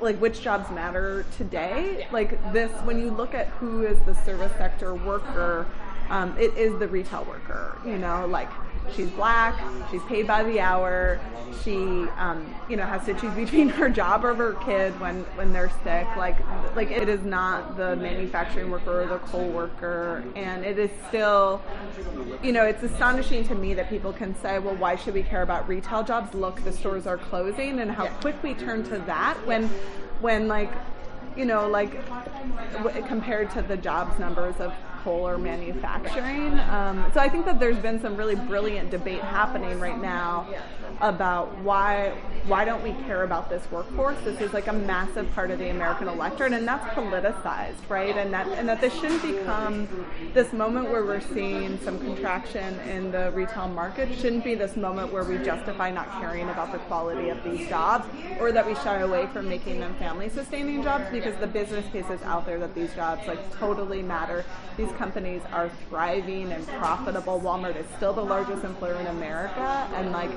[0.00, 4.52] like which jobs matter today, like this, when you look at who is the service
[4.58, 5.66] sector worker,
[6.10, 7.78] um, it is the retail worker.
[7.84, 8.48] You know, like
[8.94, 9.58] she's black,
[9.90, 11.20] she's paid by the hour,
[11.62, 11.76] she,
[12.16, 15.70] um, you know, has to choose between her job or her kid when when they're
[15.84, 16.06] sick.
[16.16, 16.36] Like,
[16.76, 21.62] like it is not the manufacturing worker or the coal worker, and it is still,
[22.42, 25.42] you know, it's astonishing to me that people can say, well, why should we care
[25.42, 26.34] about retail jobs?
[26.34, 29.68] Look, the stores are closing, and how quick we turn to that when,
[30.20, 30.70] when like
[31.36, 32.04] you know, like
[32.72, 34.74] w- compared to the jobs numbers of
[35.04, 36.58] coal or manufacturing.
[36.60, 40.46] Um, so I think that there's been some really brilliant debate happening right now
[41.00, 42.12] about why
[42.46, 44.16] why don't we care about this workforce?
[44.24, 48.16] This is like a massive part of the American electorate, and that's politicized, right?
[48.16, 53.12] And that and that this shouldn't become this moment where we're seeing some contraction in
[53.12, 54.16] the retail market.
[54.18, 58.08] Shouldn't be this moment where we justify not caring about the quality of these jobs,
[58.40, 62.22] or that we shy away from making them family-sustaining jobs because the business case is
[62.22, 64.44] out there that these jobs like totally matter.
[64.76, 67.40] These companies are thriving and profitable.
[67.40, 70.30] Walmart is still the largest employer in America, and like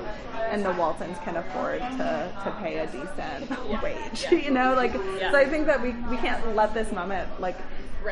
[0.50, 4.26] and the Waltons can afford to, to pay a decent wage.
[4.44, 7.56] you know, like so I think that we, we can't let this moment like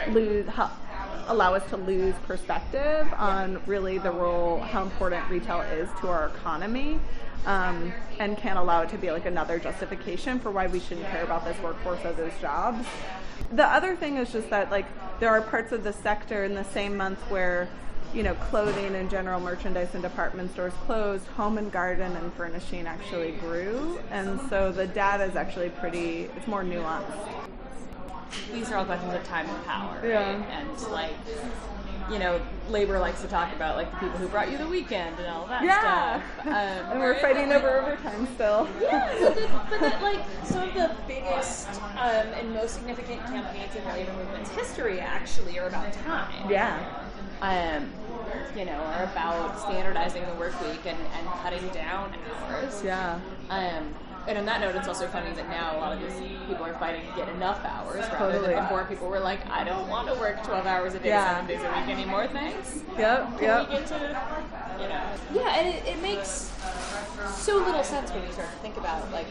[0.08, 0.76] lose ha,
[1.28, 6.28] allow us to lose perspective on really the role how important retail is to our
[6.28, 6.98] economy.
[7.46, 11.24] Um, and can't allow it to be like another justification for why we shouldn't care
[11.24, 12.86] about this workforce or those jobs.
[13.52, 14.86] The other thing is just that like
[15.20, 17.68] there are parts of the sector in the same month where
[18.14, 22.86] you know, clothing and general merchandise and department stores closed, home and garden and furnishing
[22.86, 24.00] actually grew.
[24.10, 27.04] And so the data is actually pretty, it's more nuanced.
[28.52, 30.00] these are all questions of time and power.
[30.02, 30.08] right?
[30.08, 30.60] Yeah.
[30.60, 31.14] And like,
[32.10, 35.18] you know, labor likes to talk about like the people who brought you the weekend
[35.18, 36.20] and all that Yeah.
[36.20, 36.46] stuff.
[36.46, 36.52] Um,
[36.90, 38.68] And we're fighting over overtime still.
[38.80, 43.74] Yeah, but, the, but the, like some of the biggest um, and most significant campaigns
[43.76, 46.50] in labor movement's history actually are about time.
[46.50, 46.78] Yeah.
[47.42, 47.88] Um,
[48.56, 52.12] you know, are about standardizing the work week and, and cutting down
[52.50, 52.82] hours.
[52.84, 53.20] Yeah.
[53.48, 53.94] Um,
[54.28, 56.12] and on that note, it's also funny that now a lot of these
[56.46, 58.54] people are fighting to get enough hours rather Totally.
[58.54, 61.34] than before people were like, I don't want to work 12 hours a day, Yeah.
[61.34, 62.80] seven days a week anymore, thanks.
[62.98, 63.38] Yep.
[63.38, 63.68] Can Yep.
[63.68, 63.94] we get to,
[64.80, 65.02] you know?
[65.32, 66.52] Yeah, and it, it makes
[67.34, 69.26] so little sense when you start to think about, like,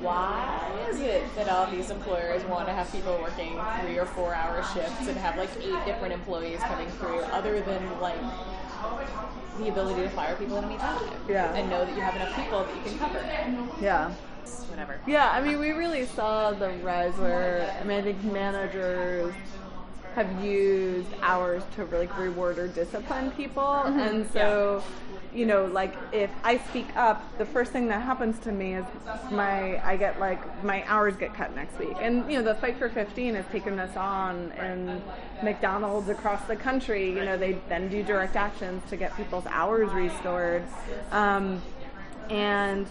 [0.00, 4.34] why is it that all these employers want to have people working three or four
[4.34, 8.16] hour shifts and have like eight different employees coming through other than like
[9.58, 11.52] the ability to fire people at any time Yeah.
[11.54, 13.24] and know that you have enough people that you can cover
[13.80, 14.10] Yeah.
[14.68, 19.34] whatever Yeah, I mean, we really saw the rise where I mean, I think managers
[20.14, 23.98] have used hours to like reward or discipline people, mm-hmm.
[24.00, 24.82] and so.
[25.32, 28.84] You know, like if I speak up, the first thing that happens to me is
[29.30, 32.78] my I get like my hours get cut next week, and you know the fight
[32.78, 35.00] for 15 has taken this on in
[35.42, 37.10] McDonald's across the country.
[37.10, 40.64] You know, they then do direct actions to get people's hours restored.
[41.12, 41.62] Um,
[42.28, 42.86] and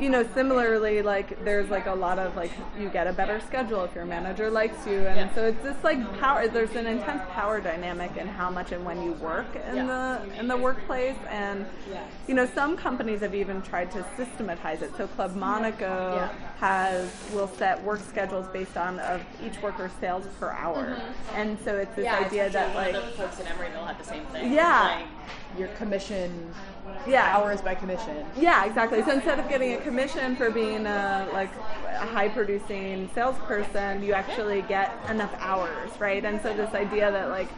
[0.00, 3.84] you know, similarly, like there's like a lot of like you get a better schedule
[3.84, 5.34] if your manager likes you, and Yeah.
[5.34, 6.46] so it's just like power.
[6.48, 10.18] There's an intense power dynamic in how much and when you work in Yeah.
[10.28, 11.66] the in the workplace, and
[12.26, 14.96] you know, some companies have even tried to systematize it.
[14.96, 16.28] So Club Monaco Yeah.
[16.60, 20.96] has will set work schedules based on of each worker's sales per hour,
[21.34, 22.24] and so it's this Mm-hmm.
[22.24, 24.52] idea that like the folks in Emeryville had the same thing.
[24.52, 24.82] Yeah.
[24.98, 25.06] Like,
[25.58, 26.52] your commission
[27.06, 28.24] yeah hours by commission.
[28.36, 29.02] Yeah, exactly.
[29.02, 31.48] So instead of getting a commission for being a like
[31.94, 36.22] a high producing salesperson, you actually get enough hours, right?
[36.26, 37.48] And so this idea that like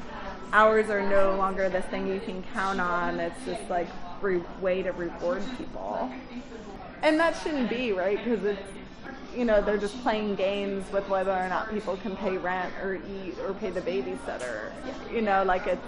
[0.53, 3.19] hours are no longer this thing you can count on.
[3.19, 3.89] It's this like
[4.21, 6.09] re- way to reward people,
[7.03, 8.63] and that shouldn't be right because it's
[9.37, 12.95] you know they're just playing games with whether or not people can pay rent or
[12.95, 14.71] eat or pay the babysitter.
[15.13, 15.83] You know, like it's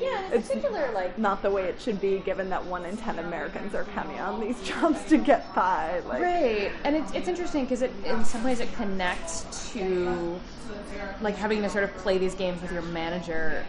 [0.00, 2.96] Yeah, in It's- particular, like not the way it should be given that one in
[2.96, 6.00] ten Americans are counting on these jobs to get by.
[6.06, 10.40] Like, Right, and it's, it's interesting because it in some ways it connects to
[11.20, 13.64] like having to sort of play these games with your manager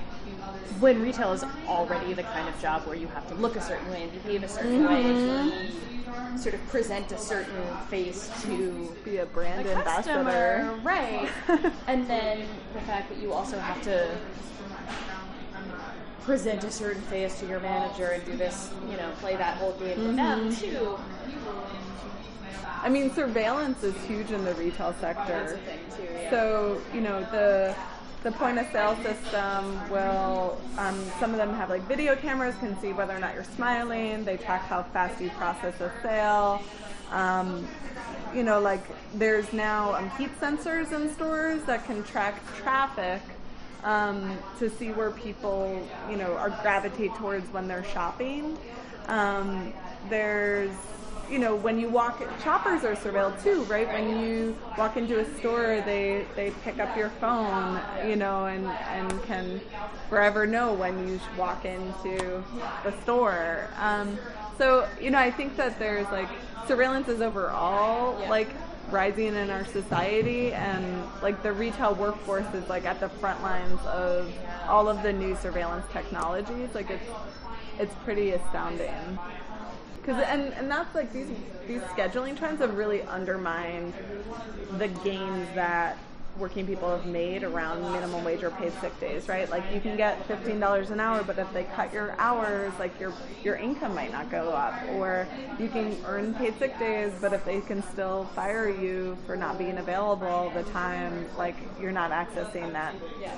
[0.80, 3.90] when retail is already the kind of job where you have to look a certain
[3.90, 6.38] way and behave a certain way to mm-hmm.
[6.38, 10.80] sort of present a certain face to be a brand customer, ambassador.
[10.84, 11.30] right?
[11.88, 14.16] and then the fact that you also have to
[16.28, 19.72] present a certain face to your manager and do this, you know, play that whole
[19.80, 21.00] game with them too.
[22.84, 25.24] I mean, surveillance is huge in the retail sector.
[25.26, 26.04] That's a thing too.
[26.14, 26.30] Yeah.
[26.30, 27.74] So you know the
[28.24, 32.78] the point of sale system will um, some of them have like video cameras can
[32.82, 34.26] see whether or not you're smiling.
[34.26, 36.62] They track how fast you process a sale.
[37.10, 37.66] Um,
[38.36, 43.22] you know, like there's now um, heat sensors in stores that can track traffic
[43.84, 48.58] um, to see where people you know are gravitate towards when they're shopping.
[49.08, 49.74] Um,
[50.10, 50.72] there's
[51.30, 53.88] you know, when you walk, shoppers are surveilled too, right?
[53.88, 58.66] When you walk into a store, they, they pick up your phone, you know, and,
[58.66, 59.60] and can
[60.10, 62.44] forever know when you walk into
[62.84, 63.68] the store.
[63.80, 64.18] Um,
[64.58, 66.30] so, you know, I think that there's like
[66.68, 68.50] surveillance is overall like
[68.90, 73.80] rising in our society and like the retail workforce is like at the front lines
[73.86, 74.34] of
[74.68, 76.70] all of the new surveillance technologies.
[76.74, 77.10] Like it's,
[77.80, 79.20] it's pretty astounding.
[80.04, 81.28] Cause, and, and that's like these
[81.68, 83.94] these scheduling trends have really undermined
[84.78, 85.98] the gains that
[86.40, 89.50] working people have made around minimum wage or paid sick days, right?
[89.50, 93.00] Like you can get fifteen dollars an hour, but if they cut your hours, like
[93.00, 94.74] your your income might not go up.
[94.90, 95.28] Or
[95.60, 99.58] you can earn paid sick days, but if they can still fire you for not
[99.58, 102.94] being available all the time, like you're not accessing that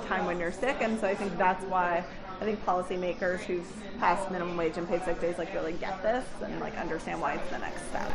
[0.07, 0.77] time when you're sick.
[0.81, 2.03] And so I think that's why
[2.41, 3.67] I think policymakers who've
[3.99, 7.33] passed minimum wage and paid sick days like really get this and like understand why
[7.33, 8.11] it's the next step.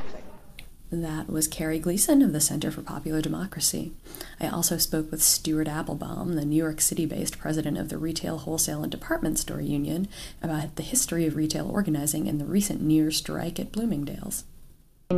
[1.03, 3.93] That was Carrie Gleason of the Center for Popular Democracy.
[4.41, 8.39] I also spoke with Stuart Appelbaum, the New York City based president of the Retail,
[8.39, 10.07] Wholesale, and Department Store Union,
[10.41, 14.45] about the history of retail organizing and the recent near strike at Bloomingdale's.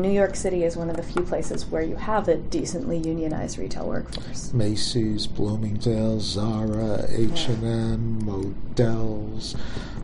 [0.02, 3.58] New York City is one of the few places where you have a decently unionized
[3.58, 4.52] retail workforce.
[4.52, 9.56] Macy's, Bloomingdale's, Zara, H and M, Modell's,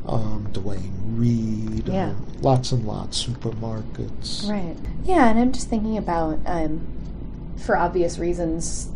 [0.06, 2.10] um, Duane Reade, Yeah.
[2.10, 4.48] um, lots and lots supermarkets.
[4.48, 4.76] Right.
[5.04, 6.80] Yeah, and I'm just thinking about, um,
[7.56, 8.88] for obvious reasons,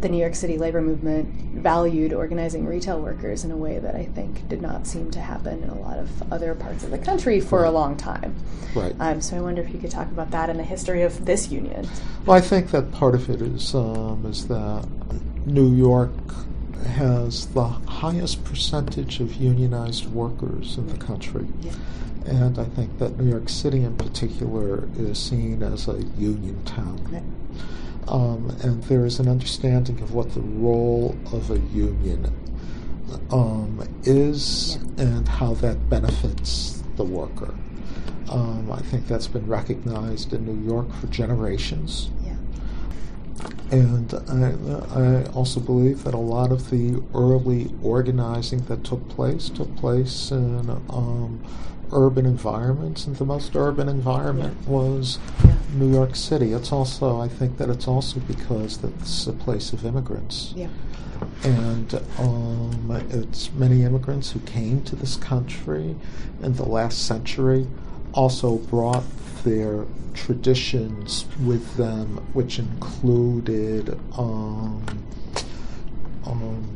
[0.00, 4.04] the New York City labor movement valued organizing retail workers in a way that I
[4.04, 7.40] think did not seem to happen in a lot of other parts of the country
[7.40, 8.34] for a long time.
[8.74, 8.94] Right.
[9.00, 11.50] Um, so I wonder if you could talk about that and the history of this
[11.50, 11.88] union.
[12.26, 14.86] Well, I think that part of it is um, is that
[15.46, 16.10] New York
[16.86, 21.46] has the highest percentage of unionized workers in the country.
[22.26, 26.98] And I think that New York City in particular is seen as a union town.
[28.08, 32.32] Um, and there is an understanding of what the role of a union
[33.30, 37.54] um, is and how that benefits the worker.
[38.30, 42.10] Um, I think that's been recognized in New York for generations.
[43.70, 44.52] And I,
[44.94, 50.30] I also believe that a lot of the early organizing that took place took place
[50.30, 51.42] in um,
[51.92, 55.18] urban environments, and the most urban environment was
[55.74, 56.52] New York City.
[56.52, 60.52] It's also, I think that it's also because that is a place of immigrants.
[60.56, 60.68] Yeah.
[61.44, 65.96] And um, it's many immigrants who came to this country
[66.42, 67.66] in the last century
[68.12, 69.04] also brought
[69.44, 74.82] their traditions with them, which included um,
[76.26, 76.75] um,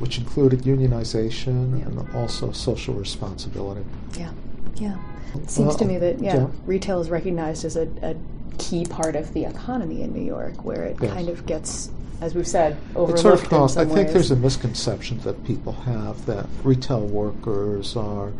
[0.00, 3.84] which included unionization and also social responsibility.
[4.18, 4.32] Yeah.
[4.76, 4.96] Yeah.
[5.34, 6.46] It seems to me that, yeah, yeah.
[6.66, 8.16] retail is recognized as a, a
[8.58, 11.12] key part of the economy in New York, where it Yes.
[11.12, 11.90] kind of gets,
[12.20, 13.52] as we've said, overlooked sort of.
[13.52, 14.12] I some think ways.
[14.14, 18.32] there's a misconception that people have that retail workers are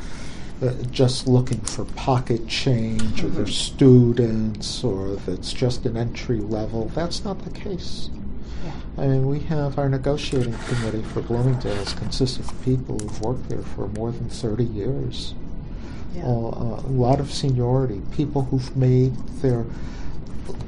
[0.62, 3.52] uh, just looking for pocket change, or they're Mm-hmm.
[3.52, 6.86] students, or if it's just an entry level.
[6.94, 8.10] That's not the case.
[8.98, 13.62] I mean, we have our negotiating committee for Bloomingdale's consists of people who've worked there
[13.62, 15.34] for more than 30 years.
[16.14, 16.24] Yeah.
[16.24, 19.64] Uh, a lot of seniority, people who've made their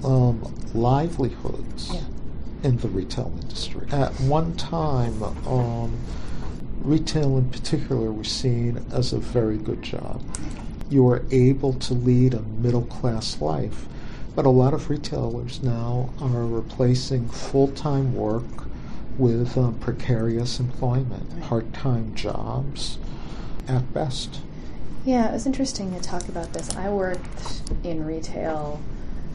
[0.05, 0.40] um,
[0.74, 2.01] livelihoods Yeah.
[2.62, 3.86] in the retail industry.
[3.90, 5.93] At one time, um,
[6.82, 10.22] retail in particular was seen as a very good job.
[10.88, 13.86] You were able to lead a middle class life.
[14.34, 18.44] But a lot of retailers now are replacing full time work
[19.18, 22.98] with um, precarious employment, part time jobs
[23.68, 24.40] at best.
[25.04, 26.74] Yeah, it was interesting to talk about this.
[26.76, 28.80] I worked in retail,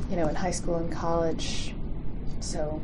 [0.10, 1.76] you know, in high school and college,
[2.40, 2.82] so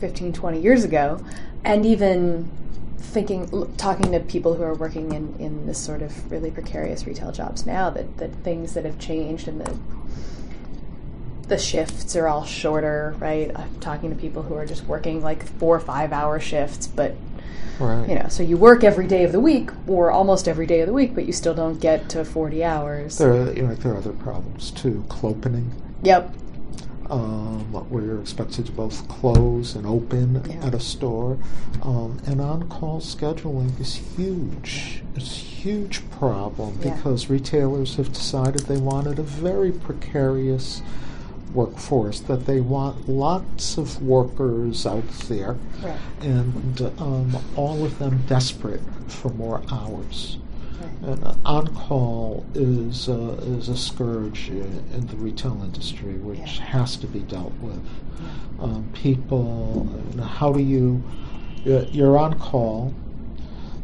[0.00, 1.22] 15, 20 years ago,
[1.64, 2.50] and even
[2.98, 7.06] thinking, l- talking to people who are working in, in this sort of really precarious
[7.06, 9.78] retail jobs now, that, that things that have changed and the
[11.48, 13.50] the shifts are all shorter, right?
[13.54, 17.14] I'm talking to people who are just working like four or five hour shifts, but
[17.80, 18.08] Right.
[18.08, 20.86] you know, so you work every day of the week or almost every day of
[20.86, 23.18] the week, but you still don't get to 40 hours.
[23.18, 25.04] There, are, you know, there are other problems too.
[25.08, 25.70] Clopening,
[26.04, 26.32] Yep.
[27.10, 30.66] um, where you're expected to both close and open Yeah.
[30.66, 31.36] at a store,
[31.82, 35.02] um, and on-call scheduling is huge.
[35.16, 36.94] It's a huge problem Yeah.
[36.94, 40.80] because retailers have decided they wanted a very precarious
[41.54, 42.20] workforce.
[42.20, 45.98] That they want lots of workers out there, Right.
[46.20, 50.38] and um, all of them desperate for more hours.
[51.02, 51.18] Right.
[51.22, 56.64] Uh, on-call is uh, is a scourge in, in the retail industry, which Yeah.
[56.64, 57.80] has to be dealt with.
[58.60, 61.02] Um, people, you know, how do you?
[61.64, 62.92] you're- You're on call.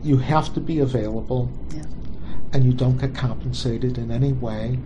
[0.02, 1.82] You have to be available, Yeah.
[2.52, 4.78] and you don't get compensated in any way.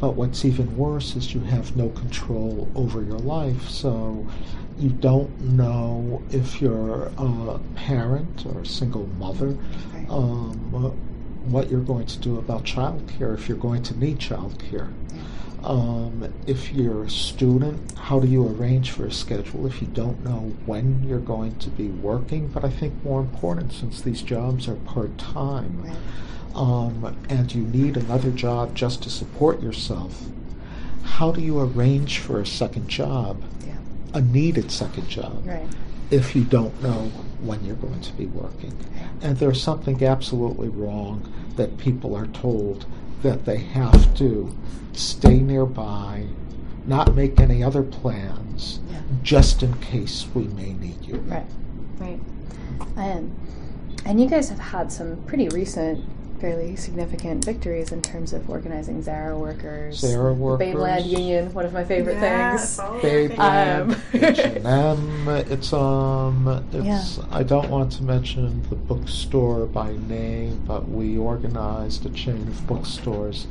[0.00, 3.68] But what's even worse is you have no control over your life.
[3.68, 4.26] So
[4.78, 9.56] you don't know if you're a parent or a single mother,
[10.08, 10.56] um,
[11.44, 14.90] what you're going to do about childcare if you're going to need childcare.
[15.62, 20.24] Um, if you're a student, how do you arrange for a schedule if you don't
[20.24, 22.48] know when you're going to be working?
[22.48, 25.96] But I think more important, since these jobs are part time, Right.
[26.54, 30.24] Um, and you need another job just to support yourself,
[31.02, 33.74] how do you arrange for a second job, Yeah.
[34.14, 35.66] a needed second job, Right.
[36.10, 37.10] if you don't know
[37.42, 38.72] when you're going to be working?
[39.22, 41.22] And there's something absolutely wrong
[41.56, 42.86] that people are told
[43.22, 44.50] that they have to
[44.92, 46.24] stay nearby,
[46.86, 49.00] not make any other plans, Yeah.
[49.22, 51.16] just in case we may need you.
[51.28, 51.46] Right.
[51.98, 52.20] Right.
[52.96, 53.30] And
[54.06, 56.02] and you guys have had some pretty recent,
[56.40, 59.98] fairly significant victories in terms of organizing Zara workers.
[59.98, 60.66] Zara workers.
[60.68, 62.78] Babeland Union, one of my favorite Yes, things.
[62.78, 64.64] all our Babe favorite.
[64.66, 67.18] Um, H&M, it's um, it's.
[67.30, 72.66] I don't want to mention the bookstore by name, but we organized a chain of
[72.66, 73.46] bookstores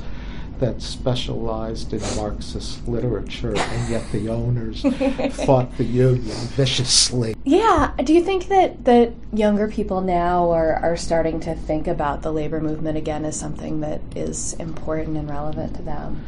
[0.60, 4.82] that specialized in Marxist literature, and yet the owners
[5.46, 7.36] fought the union viciously.
[7.46, 7.94] Yeah.
[8.04, 12.32] Do you think that, that younger people now are, are starting to think about the
[12.32, 16.24] labor movement again as something that is important and relevant to them?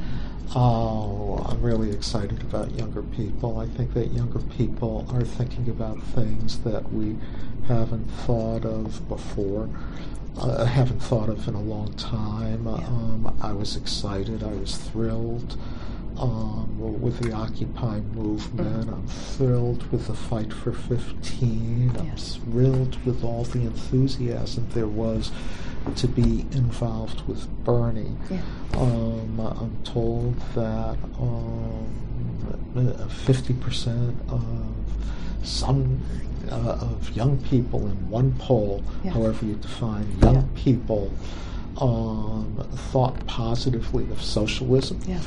[0.53, 3.57] Oh, I'm really excited about younger people.
[3.57, 7.15] I think that younger people are thinking about things that we
[7.67, 9.69] haven't thought of before,
[10.39, 12.67] uh, haven't thought of in a long time.
[12.67, 14.43] Um, I was excited.
[14.43, 15.57] I was thrilled
[16.17, 18.89] um, with the Occupy movement.
[18.89, 21.95] I'm thrilled with the Fight for 15.
[21.97, 25.32] I'm thrilled with all the enthusiasm there was
[25.95, 28.15] to be involved with Bernie.
[28.29, 28.41] Yeah.
[28.73, 31.88] Um, I'm told that um,
[33.09, 34.75] fifty percent of
[35.43, 35.99] some
[36.51, 39.11] uh, of young people in one poll, Yeah.
[39.11, 40.41] however you define young Yeah.
[40.55, 41.11] people,
[41.77, 44.99] um, thought positively of socialism.
[45.07, 45.19] Yeah.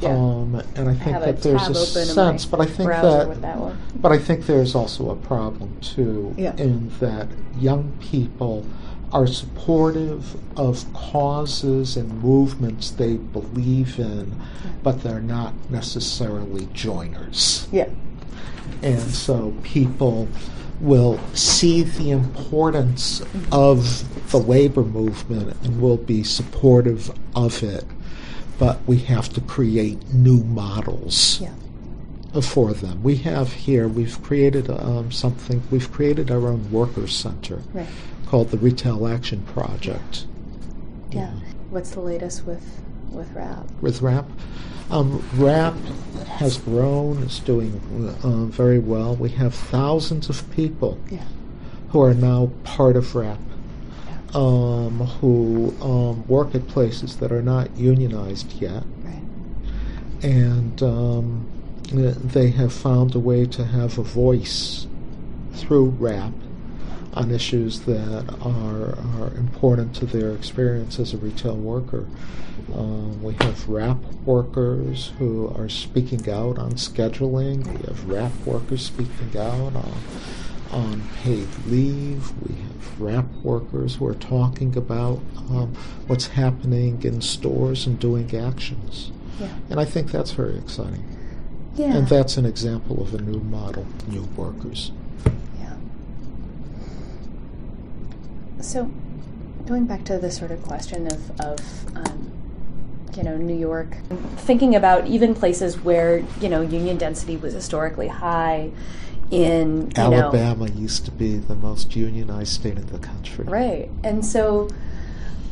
[0.00, 0.10] Yeah.
[0.10, 3.58] Um, and I think have a that there's a sense, but I think that, that
[3.60, 3.78] one.
[4.00, 6.54] but I think there's also a problem too, Yeah.
[6.56, 8.64] in that young people
[9.12, 14.32] are supportive of causes and movements they believe in,
[14.82, 17.68] but they're not necessarily joiners.
[17.70, 17.88] Yeah.
[18.82, 20.28] And so people
[20.80, 23.22] will see the importance
[23.52, 27.84] of the labor movement and will be supportive of it,
[28.58, 32.40] but we have to create new models Yeah.
[32.40, 33.02] for them.
[33.02, 37.86] We have here, we've created um, something, we've created our own workers' center Right.
[38.26, 40.26] called the Retail Action Project
[41.12, 41.30] Yeah.
[41.70, 42.62] What's the latest with
[43.12, 43.64] with RAP?
[43.80, 44.28] with RAP.
[44.90, 45.74] Um, RAP
[46.38, 47.80] has grown, it's doing
[48.22, 49.14] uh, very well.
[49.16, 51.24] We have thousands of people Yeah.
[51.90, 53.38] who are now part of RAP.
[54.34, 59.22] Um, who um, work at places that are not unionized yet, Right.
[60.24, 61.46] and um,
[61.92, 64.88] they have found a way to have a voice
[65.52, 66.32] through RAP
[67.14, 72.06] on issues that are, are important to their experience as a retail worker.
[72.74, 77.66] Um, we have RAP workers who are speaking out on scheduling.
[77.66, 79.94] We have RAP workers speaking out on,
[80.70, 82.32] on paid leave.
[82.42, 85.74] We have RAP workers who are talking about um,
[86.06, 89.12] what's happening in stores and doing actions.
[89.40, 89.48] Yeah.
[89.70, 91.04] And I think that's very exciting.
[91.74, 91.96] Yeah.
[91.96, 94.92] And that's an example of a new model, new workers.
[95.58, 95.74] Yeah.
[98.64, 98.90] So,
[99.66, 102.32] going back to the sort of question of, of um,
[103.14, 103.94] you know, New York,
[104.36, 108.70] thinking about even places where, you know, union density was historically high
[109.30, 113.44] in, you know, Alabama used to be the most unionized state in the country.
[113.44, 113.90] Right.
[114.02, 114.70] And so,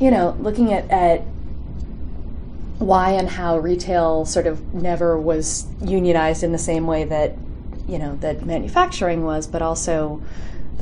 [0.00, 1.20] you know, looking at, at
[2.78, 7.36] why and how retail sort of never was unionized in the same way that,
[7.86, 10.22] you know, that manufacturing was, but also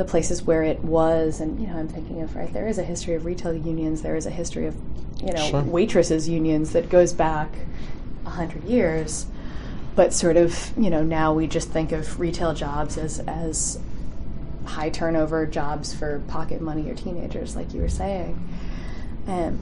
[0.00, 1.40] the places where it was.
[1.40, 4.16] And, you know, I'm thinking of, right, there is a history of retail unions, there
[4.16, 4.74] is a history of,
[5.22, 5.60] you know, Sure.
[5.60, 7.50] waitresses unions that goes back
[8.24, 9.26] a hundred years.
[9.96, 13.78] But sort of, you know, now we just think of retail jobs as, as
[14.64, 18.42] high turnover jobs for pocket money or teenagers, like you were saying.
[19.28, 19.58] Um,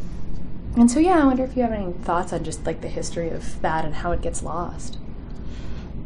[0.77, 3.31] and so, yeah, I wonder if you have any thoughts on just like the history
[3.31, 4.99] of that and how it gets lost.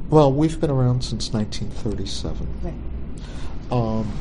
[0.08, 2.48] Well, we've been around since 1937.
[2.62, 2.91] Right.
[3.72, 4.12] Um,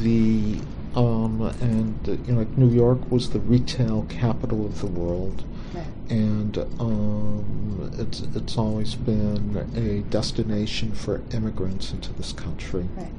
[0.00, 0.58] the
[0.94, 5.44] um, and uh, you know, like New York was the retail capital of the world,
[5.74, 5.86] Right.
[6.08, 12.88] and um, it's it's always been a destination for immigrants into this country.
[12.96, 13.12] Right.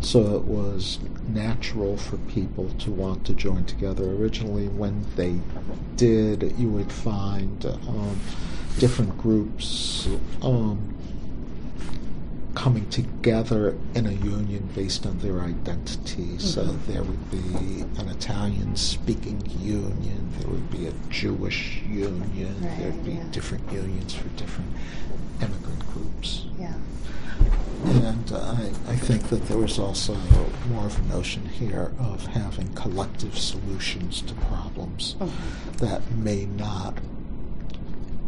[0.00, 0.98] So it was
[1.28, 4.04] natural for people to want to join together.
[4.10, 5.38] Originally, when they
[5.96, 8.18] did, you would find um,
[8.80, 10.08] different groups
[10.42, 10.91] um,
[12.54, 16.38] coming together in a union based on their identity.
[16.38, 16.86] So Mhm.
[16.86, 23.04] there would be an Italian speaking union, there would be a Jewish union, Right, there'd
[23.04, 23.24] be yeah.
[23.32, 24.70] different unions for different
[25.40, 26.44] immigrant groups.
[26.58, 26.74] Yeah.
[27.84, 30.14] And uh, I, I think that there was also
[30.70, 35.30] more of a notion here of having collective solutions to problems Mhm.
[35.78, 36.98] that may not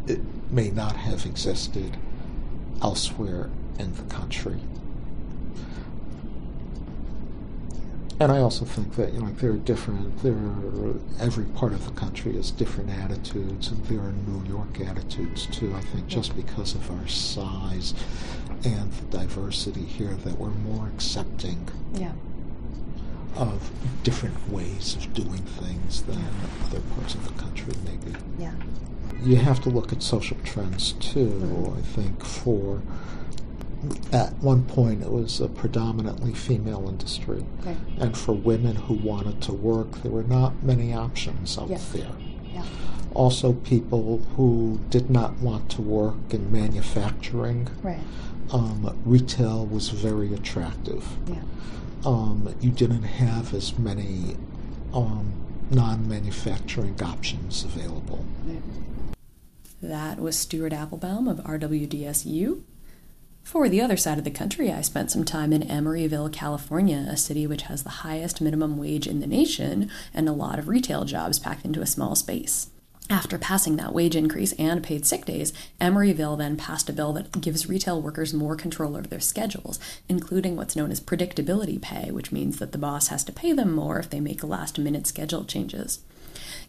[0.06, 0.20] it
[0.50, 1.96] may not have existed
[2.82, 3.48] elsewhere
[3.78, 4.58] in the country.
[8.20, 11.72] And I also think that you know like there are different there are every part
[11.72, 15.74] of the country has different attitudes and there are New York attitudes too.
[15.74, 17.92] I think just because of our size
[18.64, 22.12] and the diversity here that we're more accepting Yeah.
[23.36, 23.70] of
[24.04, 26.22] different ways of doing things than
[26.64, 28.16] other parts of the country maybe.
[28.38, 28.52] Yeah.
[29.24, 31.78] You have to look at social trends too, Mhm.
[31.78, 32.80] I think, for
[34.12, 37.44] at one point it was a predominantly female industry.
[37.64, 37.76] Right.
[37.98, 41.78] And for women who wanted to work, there were not many options out Yeah.
[41.92, 42.10] there.
[42.52, 42.64] Yeah.
[43.14, 48.00] Also, people who did not want to work in manufacturing, Right.
[48.50, 51.06] um, retail was very attractive.
[51.28, 51.36] Yeah.
[52.04, 54.36] Um, you didn't have as many
[54.92, 55.32] um,
[55.70, 58.24] non manufacturing options available.
[59.82, 62.62] That was Stuart Appelbaum of RWDSU.
[63.44, 67.16] For the other side of the country, I spent some time in Emeryville, California, a
[67.16, 71.04] city which has the highest minimum wage in the nation and a lot of retail
[71.04, 72.70] jobs packed into a small space.
[73.10, 77.38] After passing that wage increase and paid sick days, Emeryville then passed a bill that
[77.42, 79.78] gives retail workers more control over their schedules,
[80.08, 83.72] including what's known as predictability pay, which means that the boss has to pay them
[83.72, 86.00] more if they make last minute schedule changes.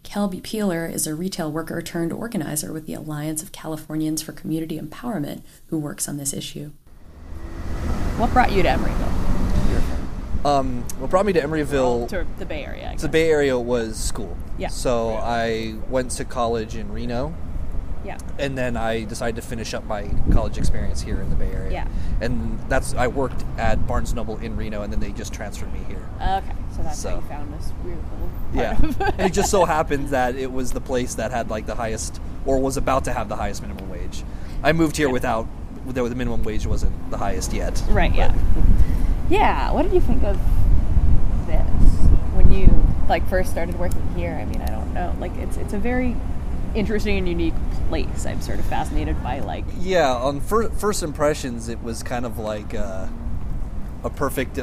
[0.05, 4.79] Kelby Peeler is a retail worker turned organizer with the Alliance of Californians for Community
[4.79, 6.71] Empowerment who works on this issue.
[8.17, 9.11] What brought you to Emeryville?
[10.45, 12.07] Um, what brought me to Emeryville?
[12.09, 12.83] to the Bay Area.
[12.83, 13.01] I So guess.
[13.01, 14.37] the Bay Area was school.
[14.59, 14.67] Yeah.
[14.67, 17.33] So I went to college in Reno.
[18.05, 18.17] Yeah.
[18.37, 21.71] And then I decided to finish up my college experience here in the Bay Area.
[21.71, 21.87] Yeah.
[22.21, 25.79] And that's I worked at Barnes Noble in Reno, and then they just transferred me
[25.87, 26.07] here.
[26.21, 28.29] Okay, so that's how you found this weird little.
[28.53, 29.25] Yeah.
[29.25, 32.59] it just so happened that it was the place that had like the highest or
[32.59, 34.23] was about to have the highest minimum wage.
[34.63, 35.47] I moved here without
[35.87, 37.81] the the minimum wage wasn't the highest yet.
[37.89, 38.13] Right.
[38.13, 38.35] Yeah.
[39.29, 39.71] Yeah.
[39.71, 40.37] What did you think of
[41.47, 41.67] this
[42.35, 42.67] when you
[43.09, 44.33] like first started working here?
[44.33, 45.15] I mean, I don't know.
[45.19, 46.15] Like, it's it's a very
[46.75, 47.53] interesting and unique
[47.87, 48.25] place.
[48.25, 49.65] I'm sort of fascinated by like.
[49.79, 53.07] Yeah, on fir- first impressions, it was kind of like uh,
[54.03, 54.59] a perfect.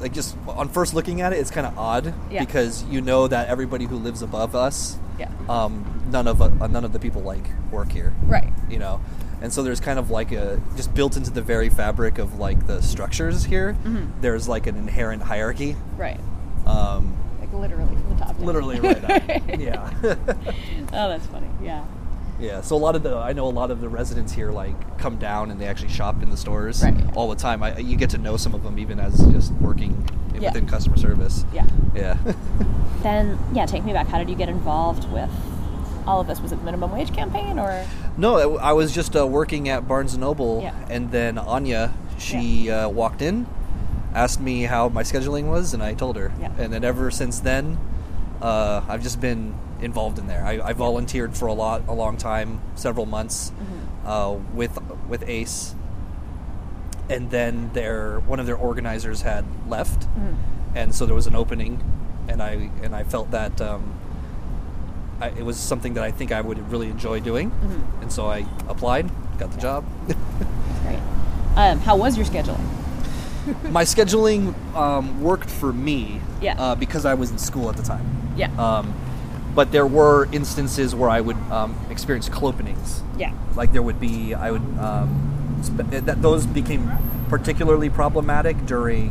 [0.00, 2.44] Like just on first looking at it, it's kind of odd Yeah.
[2.44, 5.30] because you know that everybody who lives above us, Yeah.
[5.48, 8.52] um, none of uh, none of the people like work here, Right.
[8.68, 9.00] You know,
[9.40, 12.66] and so there's kind of like a just built into the very fabric of like
[12.66, 13.76] the structures here.
[13.84, 14.20] Mhm.
[14.20, 15.76] There's like an inherent hierarchy.
[15.96, 16.20] Right.
[16.66, 18.36] Um, Like literally from the top.
[18.36, 18.46] down.
[18.46, 19.22] Literally right up.
[19.58, 19.90] Yeah.
[20.92, 21.48] oh, that's funny.
[21.62, 21.84] Yeah.
[22.44, 24.98] Yeah, so a lot of the I know a lot of the residents here like
[24.98, 26.94] come down and they actually shop in the stores Right.
[27.16, 27.62] all the time.
[27.62, 30.50] I, you get to know some of them even as just working Yeah.
[30.50, 31.44] within customer service.
[31.52, 31.66] Yeah.
[31.94, 32.16] Yeah.
[33.02, 34.06] Then, yeah, take me back.
[34.06, 35.28] How did you get involved with
[36.06, 36.40] all of this?
[36.40, 37.84] Was it the minimum wage campaign or?
[38.16, 40.72] no, I I was just uh, working at Barnes and Noble, Yeah.
[40.88, 43.46] and then Anya, she uh, walked in,
[44.14, 46.32] asked me how my scheduling was, and I told her.
[46.40, 46.50] Yeah.
[46.58, 47.76] And then ever since then,
[48.40, 50.44] uh, I've just been involved in there.
[50.44, 54.06] I, I volunteered for a lot, a long time, several months, Mm-hmm.
[54.08, 55.74] uh, with with ACE,
[57.10, 60.34] and then their one of their organizers had left, Mhm.
[60.74, 61.82] and so there was an opening,
[62.28, 63.60] and I and I felt that.
[63.60, 63.94] Um,
[65.20, 68.02] I, it was something that I think I would really enjoy doing, Mhm.
[68.02, 69.84] and so I applied, got the job.
[70.06, 70.98] Great.
[71.56, 72.64] Um, how was your scheduling?
[73.70, 76.56] My scheduling um, worked for me, Yeah.
[76.58, 78.04] uh, because I was in school at the time.
[78.36, 78.48] Yeah.
[78.58, 78.92] Um,
[79.54, 83.00] but there were instances where I would um, experience clopenings.
[83.18, 83.32] Yeah.
[83.54, 86.90] Like there would be, I would um, sp- that those became
[87.28, 89.10] particularly problematic during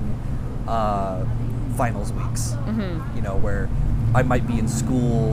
[0.68, 1.26] uh,
[1.78, 2.56] finals weeks.
[2.66, 3.16] Mhm.
[3.16, 3.70] You know, where
[4.14, 5.32] I might be in school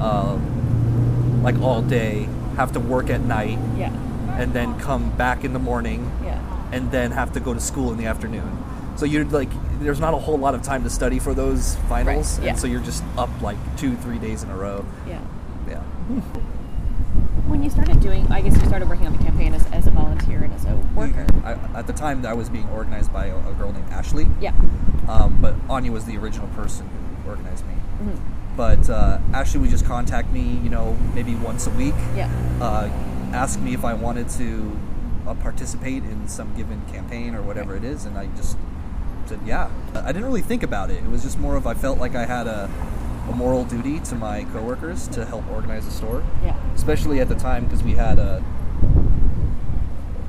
[0.00, 3.90] um, like all day, have to work at night, Yeah.
[4.38, 6.38] and then come back in the morning, Yeah.
[6.72, 8.58] and then have to go to school in the afternoon.
[8.96, 9.50] So you're like,
[9.80, 12.50] there's not a whole lot of time to study for those finals, Right, yeah.
[12.52, 14.84] and so you're just up like two, three days in a row.
[15.06, 15.20] Yeah.
[15.68, 15.82] Yeah.
[17.46, 19.90] When you started doing, I guess you started working on the campaign as, as a
[19.90, 21.26] volunteer and as a worker.
[21.44, 24.26] I, at the time, I was being organized by a, a girl named Ashley.
[24.40, 24.52] Yeah.
[25.08, 26.88] Um, but Anya was the original person
[27.22, 27.74] who organized me.
[28.02, 28.18] Mhm.
[28.56, 31.94] But uh, Ashley would just contact me, you know, maybe once a week.
[32.16, 32.30] Yeah.
[32.60, 32.88] Uh,
[33.32, 34.76] ask me if I wanted to
[35.26, 38.56] uh, participate in some given campaign or whatever it is, and I just
[39.28, 39.70] said yeah.
[39.94, 41.02] I didn't really think about it.
[41.02, 42.70] It was just more of I felt like I had a,
[43.28, 46.22] a moral duty to my coworkers to help organize the store.
[46.42, 46.56] Yeah.
[46.74, 48.42] Especially at the time because we had a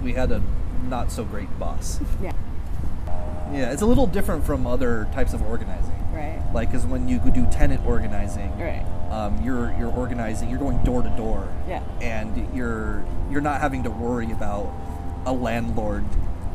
[0.03, 0.41] we had a
[0.89, 1.99] not so great boss.
[2.21, 2.31] Yeah.
[3.53, 5.93] Yeah, it's a little different from other types of organizing.
[6.11, 6.41] Right.
[6.53, 8.83] Like, because when you do tenant organizing, Right.
[9.11, 11.83] um, you're you're organizing, you're going door to door, Yeah.
[12.01, 14.73] and you're you're not having to worry about
[15.27, 16.05] a landlord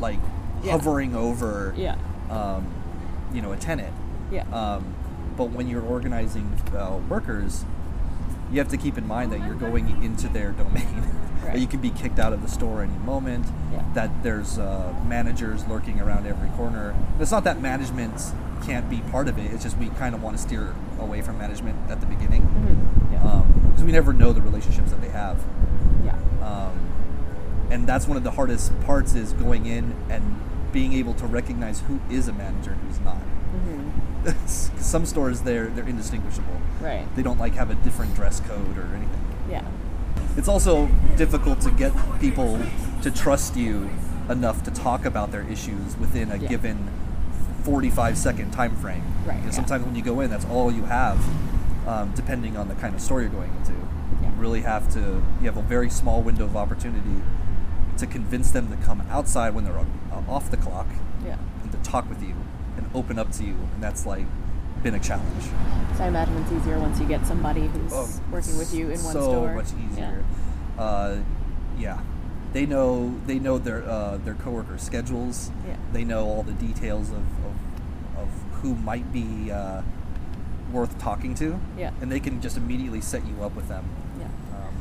[0.01, 0.19] like
[0.63, 0.73] Yeah.
[0.73, 1.95] hovering over, Yeah.
[2.31, 2.65] Um,
[3.33, 3.93] you know, a tenant.
[4.31, 4.43] Yeah.
[4.53, 4.95] Um,
[5.37, 7.65] but when you're organizing uh, workers,
[8.51, 11.03] you have to keep in mind that you're going into their domain.
[11.43, 11.57] Right.
[11.57, 13.45] you can be kicked out of the store any moment.
[13.73, 13.83] Yeah.
[13.95, 16.95] That there's uh, managers lurking around every corner.
[17.19, 18.21] It's not that management
[18.63, 19.51] can't be part of it.
[19.51, 23.11] It's just we kind of want to steer away from management at the beginning Mhm.
[23.13, 23.43] Yeah.
[23.69, 25.39] because we never know the relationships that they have.
[26.05, 26.15] yeah.
[26.43, 26.91] Um,
[27.71, 30.39] and that's one of the hardest parts is going in and
[30.71, 33.17] being able to recognize who is a manager and who's not.
[33.55, 34.35] Mhm.
[34.81, 36.57] Some stores they're they're indistinguishable.
[36.79, 37.05] Right.
[37.15, 39.21] They don't like have a different dress code or anything.
[39.49, 39.63] Yeah.
[40.37, 42.59] It's also difficult to get people
[43.01, 43.89] to trust you
[44.29, 46.47] enough to talk about their issues within a Yeah.
[46.47, 46.87] given
[47.63, 49.03] 45 second time frame.
[49.25, 49.49] Right, yeah.
[49.51, 51.19] sometimes when you go in, that's all you have,
[51.87, 53.73] um, depending on the kind of store you're going into.
[54.21, 54.29] Yeah.
[54.29, 55.21] You really have to.
[55.39, 57.21] You have a very small window of opportunity
[58.01, 59.85] to convince them to come outside when they're uh,
[60.27, 60.87] off the clock
[61.25, 61.37] Yeah.
[61.63, 62.35] and to talk with you
[62.77, 64.25] and open up to you, and that's like
[64.83, 65.43] been a challenge.
[65.97, 69.01] So I imagine it's easier once you get somebody who's Oh, working with you in
[69.03, 69.49] one so store.
[69.49, 70.23] So much easier.
[70.77, 71.17] Uh,
[71.77, 71.99] yeah,
[72.53, 75.51] they know they know their uh, their coworker schedules.
[75.67, 75.75] Yeah.
[75.93, 77.55] They know all the details of, of,
[78.23, 78.29] of
[78.61, 79.83] who might be uh,
[80.71, 81.59] worth talking to.
[81.77, 81.91] Yeah.
[82.01, 83.85] and they can just immediately set you up with them.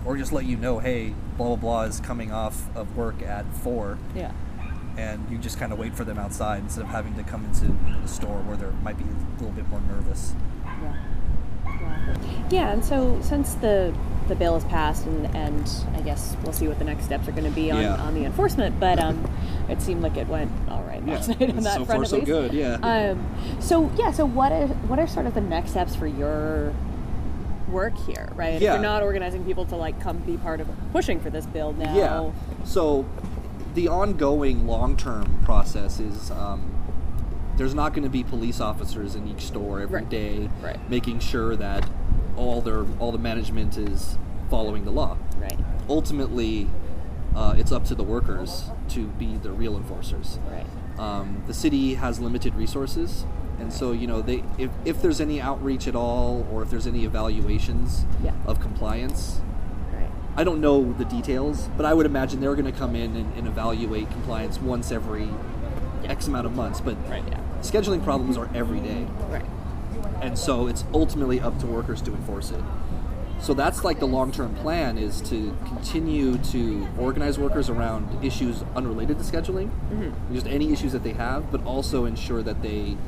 [0.05, 3.45] Or just let you know, hey, blah blah blah is coming off of work at
[3.57, 4.33] four, Yeah.
[4.97, 7.67] and you just kind of wait for them outside instead of having to come into
[7.67, 10.35] you know, the store where they might be a little bit more nervous.
[10.83, 10.95] Yeah.
[11.67, 12.17] Yeah.
[12.51, 13.95] Yeah, and so since the
[14.29, 17.33] the bill is passed, and, and I guess we'll see what the next steps are
[17.33, 17.97] going to be on, Yeah.
[17.97, 19.29] on the enforcement, but um,
[19.69, 21.35] it seemed like it went all right last Yeah.
[21.47, 22.75] night on that So front far, at so good, yeah.
[22.83, 23.27] Um,
[23.61, 26.73] so yeah, so what are what are sort of the next steps for your
[27.71, 28.55] work here, right?
[28.55, 31.73] If you're not organizing people to like come be part of pushing for this bill
[31.73, 31.95] now.
[31.97, 32.31] Yeah.
[32.64, 33.07] So
[33.75, 36.75] the ongoing long term process is um,
[37.57, 40.09] there's not going to be police officers in each store every Right.
[40.09, 40.91] day Right.
[40.91, 41.89] making sure that
[42.37, 44.16] all their all the management is
[44.49, 45.16] following the law.
[45.39, 45.59] Right.
[45.89, 46.68] Ultimately,
[47.37, 50.39] uh, it's up to the workers to be the real enforcers.
[50.51, 50.66] Right.
[50.99, 53.25] Um, the city has limited resources,
[53.61, 56.87] and so you know they if, if there's any outreach at all, or if there's
[56.87, 58.33] any evaluations Yeah.
[58.47, 59.41] of compliance,
[59.95, 60.09] Right.
[60.37, 63.33] I don't know the details, but I would imagine they're going to come in and,
[63.37, 65.29] and evaluate compliance once every
[66.05, 66.81] X amount of months.
[66.81, 67.23] But Right.
[67.29, 67.39] Yeah.
[67.61, 69.45] scheduling problems are every day, Right.
[70.23, 72.61] and so it's ultimately up to workers to enforce it.
[73.41, 79.19] So that's like the long-term plan is to continue to organize workers around issues unrelated
[79.19, 80.35] to scheduling, Mm-hmm.
[80.35, 82.99] just any issues that they have, but also ensure that they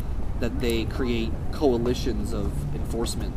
[0.42, 3.32] that they create coalitions of enforcement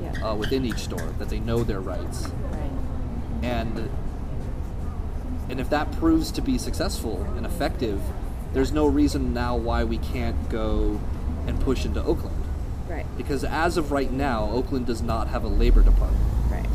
[0.00, 0.30] Yeah.
[0.30, 2.70] uh, within each store, that they know their rights Right.
[3.42, 3.90] and
[5.50, 8.00] and if that proves to be successful and effective,
[8.54, 10.98] there's no reason now why we can't go
[11.46, 12.36] and push into Oakland.
[12.88, 13.04] Right.
[13.18, 16.66] Because as of right now, Oakland does not have a labor department, Right.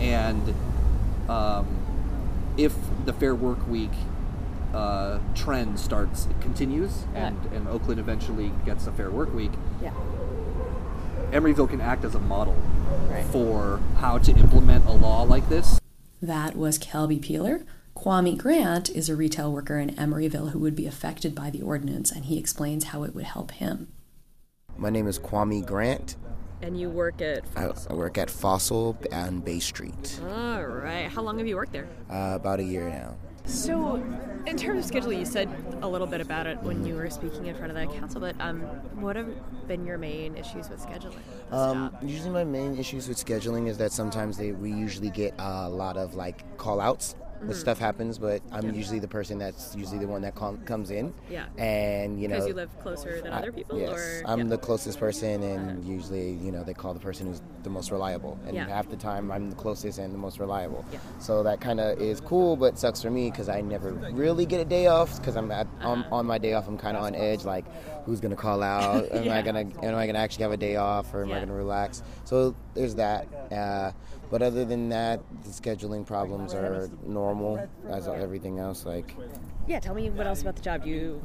[0.00, 0.54] and
[1.28, 1.66] um,
[2.56, 2.74] if
[3.06, 3.90] the Fair Work Week
[4.74, 9.52] uh, trend starts it continues, and, and Oakland eventually gets a Fair Work Week,
[9.82, 9.92] Yeah.
[11.30, 12.54] Emeryville can act as a model
[13.10, 13.24] Right.
[13.26, 15.78] for how to implement a law like this.
[16.20, 17.64] That was Kelby Peeler.
[17.96, 22.10] Kwame Grant is a retail worker in Emeryville who would be affected by the ordinance,
[22.10, 23.88] and he explains how it would help him.
[24.76, 26.16] My name is Kwame Grant.
[26.62, 27.44] And you work at.
[27.56, 30.20] I, I work at Fossil on Bay Street.
[30.22, 31.08] All right.
[31.10, 31.88] How long have you worked there?
[32.08, 33.16] Uh, about a year now.
[33.44, 33.96] So,
[34.46, 35.48] in terms of scheduling, you said
[35.82, 38.36] a little bit about it when you were speaking in front of the council, but
[38.40, 38.60] um,
[39.00, 39.28] what have
[39.66, 41.18] been your main issues with scheduling?
[41.50, 45.68] Um, usually, my main issues with scheduling is that sometimes they we usually get a
[45.68, 47.14] lot of like call outs.
[47.50, 47.54] Mhm.
[47.54, 51.12] stuff happens, but I'm usually the person that's usually the one that com- comes in.
[51.30, 51.44] Yeah.
[51.58, 54.44] And you know, Because you live closer than I- other people, Yes, or I'm yeah.
[54.46, 58.38] the closest person, and usually, you know, they call the person who's the most reliable.
[58.46, 58.66] And Yeah.
[58.68, 60.84] half the time, I'm the closest and the most reliable.
[60.92, 60.98] Yeah.
[61.18, 64.60] So that kind of is cool, but sucks for me because I never really get
[64.60, 65.18] a day off.
[65.18, 66.16] Because I'm at, on, Uh-huh.
[66.16, 67.44] on my day off, I'm kind of on edge.
[67.44, 67.64] Like,
[68.04, 69.08] who's gonna call out?
[69.12, 69.36] Am Yeah.
[69.36, 72.02] I gonna am I gonna actually have a day off, or am I gonna relax?
[72.24, 73.26] So there's that.
[73.52, 73.92] Uh,
[74.32, 78.86] but other than that, the scheduling problems are normal as everything else.
[78.86, 79.14] Like,
[79.68, 80.82] Yeah, tell me what else about the job.
[80.84, 81.22] Do you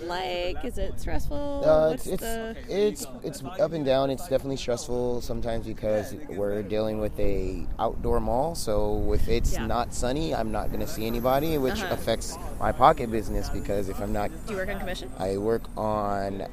[0.00, 0.64] like?
[0.64, 1.62] Is it stressful?
[1.64, 2.56] Uh, What's it's the...
[2.68, 4.10] it's it's up and down.
[4.10, 8.56] It's definitely stressful sometimes because we're dealing with a outdoor mall.
[8.56, 9.66] So if it's Yeah.
[9.66, 11.94] not sunny, I'm not going to see anybody, which Uh-huh.
[11.94, 15.08] affects my pocket business because if I'm not, Do you work on commission?
[15.18, 16.46] I work on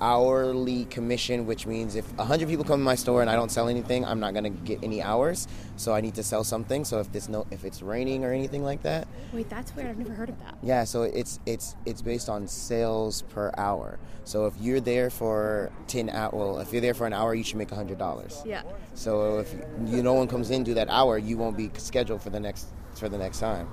[0.00, 3.68] hourly commission, which means if 100 people come to my store and I don't sell
[3.68, 5.48] anything, I'm not going to get any hours.
[5.76, 6.84] So I need to sell something.
[6.84, 9.88] So if this no if it's raining or anything like that, Wait, that's weird.
[9.88, 10.56] I've never heard of that.
[10.62, 13.98] yeah, so it's it's it's based on sales per hour.
[14.24, 17.42] So if you're there for ten hour, well, if you're there for an hour, you
[17.44, 18.42] should make hundred dollars.
[18.46, 18.62] Yeah.
[18.94, 19.54] So if
[19.86, 22.66] you no one comes in do that hour, you won't be scheduled for the next
[22.94, 23.68] for the next time.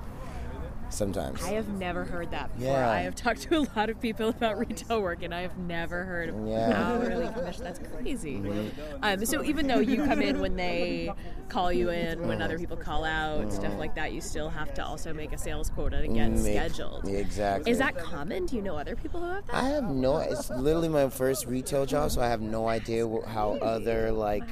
[0.92, 1.42] Sometimes.
[1.42, 2.72] I have never heard that before.
[2.72, 2.90] Yeah.
[2.90, 6.04] I have talked to a lot of people about retail work, and I have never
[6.04, 6.70] heard of Yeah.
[6.92, 7.64] hourly commission.
[7.64, 8.36] That's crazy.
[8.36, 8.70] Mhm.
[9.02, 11.10] Um, so even though you come in when they
[11.48, 14.84] call you in, when other people call out, stuff like that, you still have to
[14.84, 17.08] also make a sales quota to get Make- scheduled.
[17.08, 17.70] Exactly.
[17.70, 18.46] Is that common?
[18.46, 19.54] Do you know other people who have that?
[19.56, 20.18] I have no.
[20.18, 24.44] It's literally my first retail job, so I have no idea how other like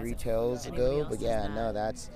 [0.00, 1.04] retails go.
[1.08, 2.10] But yeah, no, that's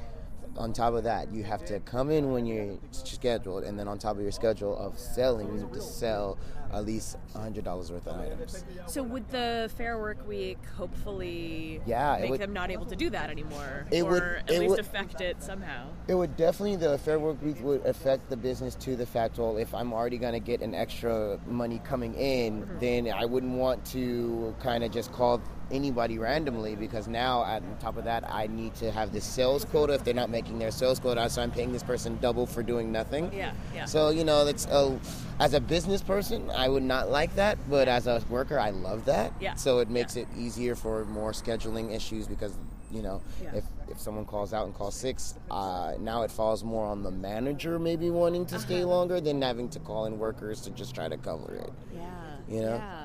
[0.56, 1.32] on top of that.
[1.32, 4.76] You have to come in when you're scheduled, and then on top of your schedule
[4.76, 6.38] of selling, you have to sell
[6.72, 8.64] at least hundred dollars worth of items.
[8.86, 13.10] So would the Fair Work Week hopefully Yeah, make would- them not able to do
[13.10, 15.86] that anymore, It or would- at it least would- affect it somehow?
[16.08, 19.56] It would definitely the fair work week would affect the business to the fact well
[19.56, 22.78] if I'm already gonna get an extra money coming in, mm-hmm.
[22.80, 25.40] then I wouldn't want to kind of just call
[25.70, 29.94] anybody randomly because now on top of that I need to have this sales quota.
[29.94, 32.92] If they're not making their sales quota, so I'm paying this person double for doing
[32.92, 33.32] nothing.
[33.32, 33.84] Yeah, yeah.
[33.86, 34.98] So you know that's a,
[35.40, 39.04] as a business person I would not like that, but as a worker I love
[39.06, 39.32] that.
[39.40, 39.54] Yeah.
[39.54, 42.54] So it makes it easier for more scheduling issues because
[42.90, 43.56] you know Yeah.
[43.56, 47.10] if if someone calls out and calls six, uh, now it falls more on the
[47.10, 51.08] manager maybe wanting to stay longer than having to call in workers to just try
[51.08, 51.70] to cover it.
[51.94, 52.10] Yeah.
[52.48, 52.76] You know?
[52.76, 53.03] Yeah.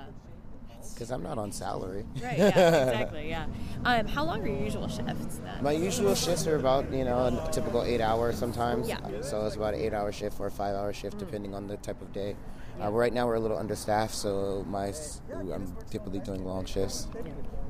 [0.99, 2.03] Because I'm not on salary.
[2.21, 2.37] Right.
[2.37, 2.89] Yeah.
[2.89, 3.29] exactly.
[3.29, 3.45] Yeah.
[3.85, 5.63] Um, how long are your usual shifts then?
[5.63, 8.89] My usual shifts are about you know a typical eight hours sometimes.
[8.89, 8.97] Yeah.
[8.97, 9.23] Mm.
[9.23, 11.77] So it's about an eight hour shift or a five hour shift depending on the
[11.77, 12.35] type of day.
[12.81, 14.91] Uh, right now we're a little understaffed, so my
[15.31, 17.07] I'm typically doing long shifts.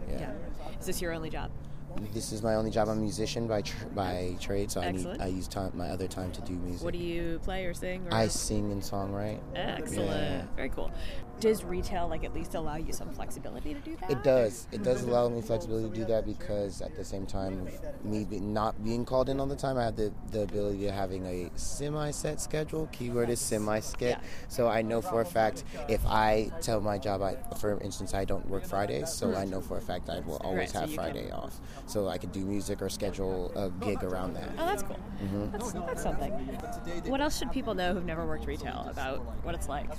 [0.10, 0.32] Yeah.
[0.80, 1.52] Is this your only job?
[2.14, 2.88] this is my only job.
[2.88, 6.08] I'm a musician by tr- by trade, so I need I use time my other
[6.08, 6.84] time to do music.
[6.84, 8.08] What do you play or sing?
[8.08, 8.14] Or?
[8.14, 9.40] I sing and songwrite.
[9.56, 10.10] Excellent.
[10.10, 10.44] Yeah.
[10.56, 10.92] Very cool.
[11.40, 14.12] Does retail like at least allow you some flexibility to do that?
[14.12, 14.68] It does.
[14.72, 17.68] It does allow me flexibility to do that because at the same time,
[18.04, 21.26] me not being called in all the time, I have the, the ability of having
[21.26, 22.88] a semi-set schedule.
[22.92, 24.22] Keyword is semi-set.
[24.50, 28.26] So I know for a fact if I tell my job, I, for instance, I
[28.26, 30.90] don't work Fridays, so I know for a fact I will always Right, so have
[30.90, 31.60] can- Friday off.
[31.86, 34.50] So I could do music or schedule a gig around that.
[34.58, 34.98] Oh, that's cool.
[35.24, 35.52] Mhm.
[35.52, 36.32] That's, that's something.
[37.10, 39.90] What else should people know who've never worked retail about what it's like?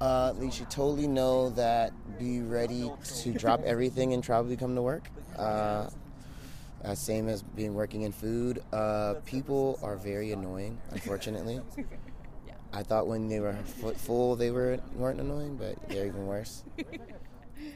[0.00, 2.90] Uh, you should totally know that be ready
[3.22, 5.08] to drop everything and probably come to work.
[5.38, 5.88] Uh,
[6.84, 8.62] uh, same as being working in food.
[8.72, 11.60] Uh, people are very annoying, unfortunately.
[12.72, 16.64] I thought when they were fu- full they were weren't annoying, but they're even worse.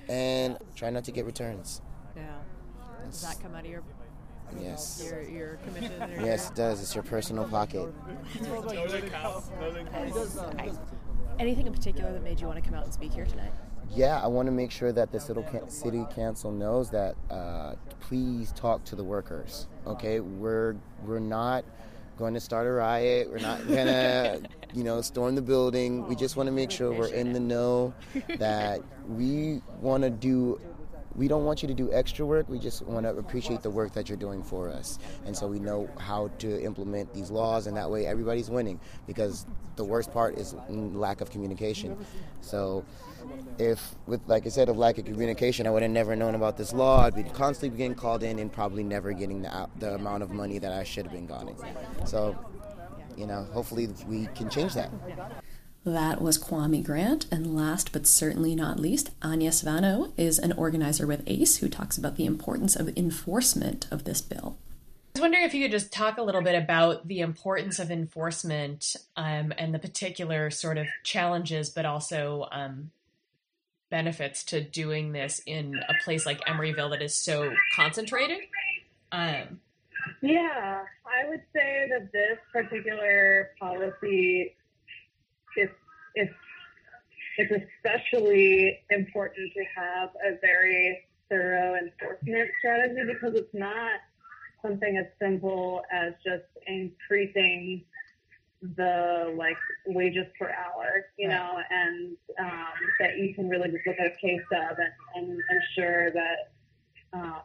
[0.08, 1.82] And try not to get returns.
[2.16, 2.22] Yeah.
[3.04, 3.82] Does that come out of your
[4.60, 5.02] Yes.
[5.04, 6.02] your, your commission?
[6.02, 6.80] Or Yes, it does.
[6.80, 7.92] It's your personal pocket.
[11.38, 13.50] Anything in particular that made you want to come out and speak here tonight?
[13.90, 17.16] Yeah, I want to make sure that this little ca- city council knows that.
[17.30, 19.66] Uh, please talk to the workers.
[19.86, 21.64] Okay, we're we're not
[22.18, 23.30] going to start a riot.
[23.30, 24.40] We're not gonna,
[24.74, 26.06] you know, storm the building.
[26.06, 27.94] We just want to make sure we're in the know
[28.38, 30.60] that we want to do.
[31.16, 32.48] We don't want you to do extra work.
[32.48, 35.60] We just want to appreciate the work that you're doing for us, and so we
[35.60, 38.80] know how to implement these laws, and that way everybody's winning.
[39.06, 39.46] Because
[39.76, 41.96] the worst part is lack of communication.
[42.40, 42.84] So,
[43.58, 46.56] if with like I said, of lack of communication, I would have never known about
[46.56, 47.04] this law.
[47.04, 50.58] I'd be constantly getting called in and probably never getting the the amount of money
[50.58, 51.56] that I should have been getting.
[52.06, 52.36] So,
[53.16, 54.90] you know, hopefully we can change that.
[55.84, 61.06] That was Kwame Grant, and last but certainly not least, Anya Svano is an organizer
[61.06, 64.56] with ACE who talks about the importance of enforcement of this bill.
[65.14, 67.90] I was wondering if you could just talk a little bit about the importance of
[67.90, 72.90] enforcement um, and the particular sort of challenges, but also um,
[73.90, 78.38] benefits to doing this in a place like Emeryville that is so concentrated.
[79.12, 79.60] Um,
[80.22, 84.54] Yeah, I would say that this particular policy
[85.56, 85.70] is
[86.16, 86.28] is
[87.36, 94.00] it's especially important to have a very thorough enforcement strategy because it's not
[94.62, 97.82] something as simple as just increasing
[98.76, 103.96] the like wages per hour, you know, and um, that you can really just look
[103.98, 106.52] at a case of and, and ensure that
[107.12, 107.40] uh,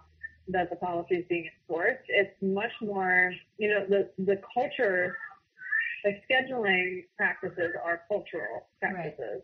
[0.47, 2.03] that the policy is being enforced.
[2.07, 5.18] It's much more, you know, the the culture,
[6.04, 9.41] the scheduling practices are cultural practices,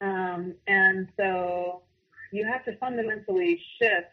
[0.00, 1.82] um, and so
[2.32, 4.08] you have to fundamentally shift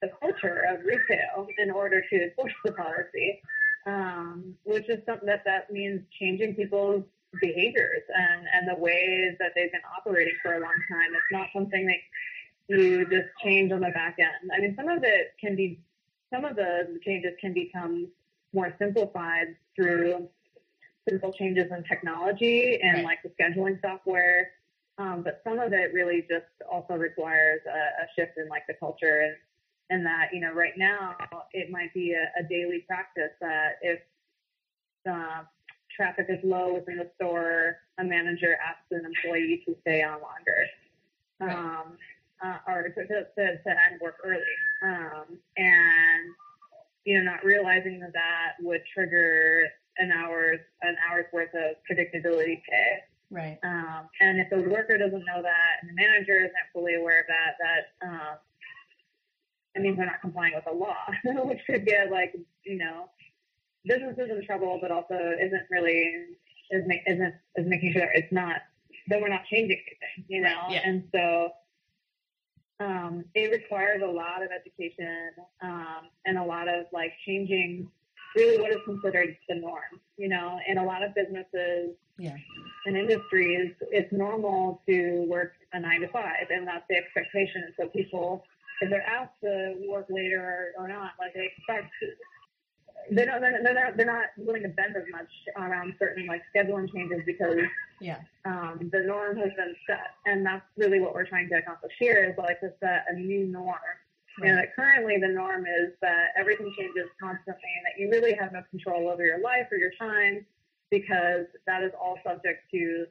[0.00, 3.40] the culture of retail in order to enforce the policy,
[3.86, 7.04] um, which is something that that means changing people's
[7.40, 11.10] behaviors and, and the ways that they've been operating for a long time.
[11.12, 11.96] It's not something that
[12.68, 14.50] you just change on the back end.
[14.56, 15.80] I mean, some of it can be,
[16.32, 18.08] some of the changes can become
[18.52, 20.28] more simplified through
[21.08, 24.50] simple changes in technology and like the scheduling software.
[24.98, 28.74] Um, but some of it really just also requires a, a shift in like the
[28.74, 29.36] culture and,
[29.90, 31.16] and that, you know, right now
[31.52, 34.00] it might be a, a daily practice that if
[35.10, 35.42] uh,
[35.94, 40.66] traffic is low within the store, a manager asks an employee to stay on longer.
[41.40, 41.98] Um,
[42.44, 44.42] uh, or to, to, to, to end work early.
[44.82, 46.34] Um, and,
[47.04, 49.68] you know, not realizing that that would trigger
[49.98, 52.98] an hour's, an hour's worth of predictability pay.
[53.30, 53.58] right.
[53.62, 57.26] Um, and if the worker doesn't know that and the manager isn't fully aware of
[57.28, 58.36] that, that um,
[59.74, 60.96] it means they're not complying with the law,
[61.44, 62.34] which could get like
[62.64, 63.10] you know
[63.84, 66.26] businesses in trouble, but also isn't really
[66.70, 68.56] is ma- isn't is making sure it's not
[69.08, 70.62] that we're not changing anything, you know.
[70.70, 70.80] Yeah.
[70.84, 71.50] And so
[72.80, 75.30] um, it requires a lot of education
[75.62, 77.88] um, and a lot of like changing
[78.34, 80.58] really what is considered the norm, you know.
[80.66, 82.36] In a lot of businesses, Yeah.
[82.86, 87.62] in industries, it's normal to work a nine to five, and that's the expectation.
[87.64, 88.44] And so people,
[88.80, 91.92] if they're asked to work later or, or not, like they expect,
[93.10, 96.42] they don't, they're, they're not, they're not willing to bend as much around certain like
[96.54, 97.58] scheduling changes because
[98.00, 98.18] Yeah.
[98.44, 102.24] um, the norm has been set, and that's really what we're trying to accomplish here
[102.24, 103.76] is like to set a new norm.
[104.38, 108.52] Know, that currently the norm is that everything changes constantly, and that you really have
[108.52, 110.44] no control over your life or your time
[110.90, 113.06] because that is all subject to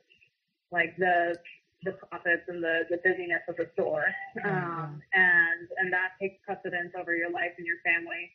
[0.72, 1.36] like the
[1.84, 4.06] the profits and the, the busyness of the store.
[4.46, 8.32] Um, and, and that takes precedence over your life and your family,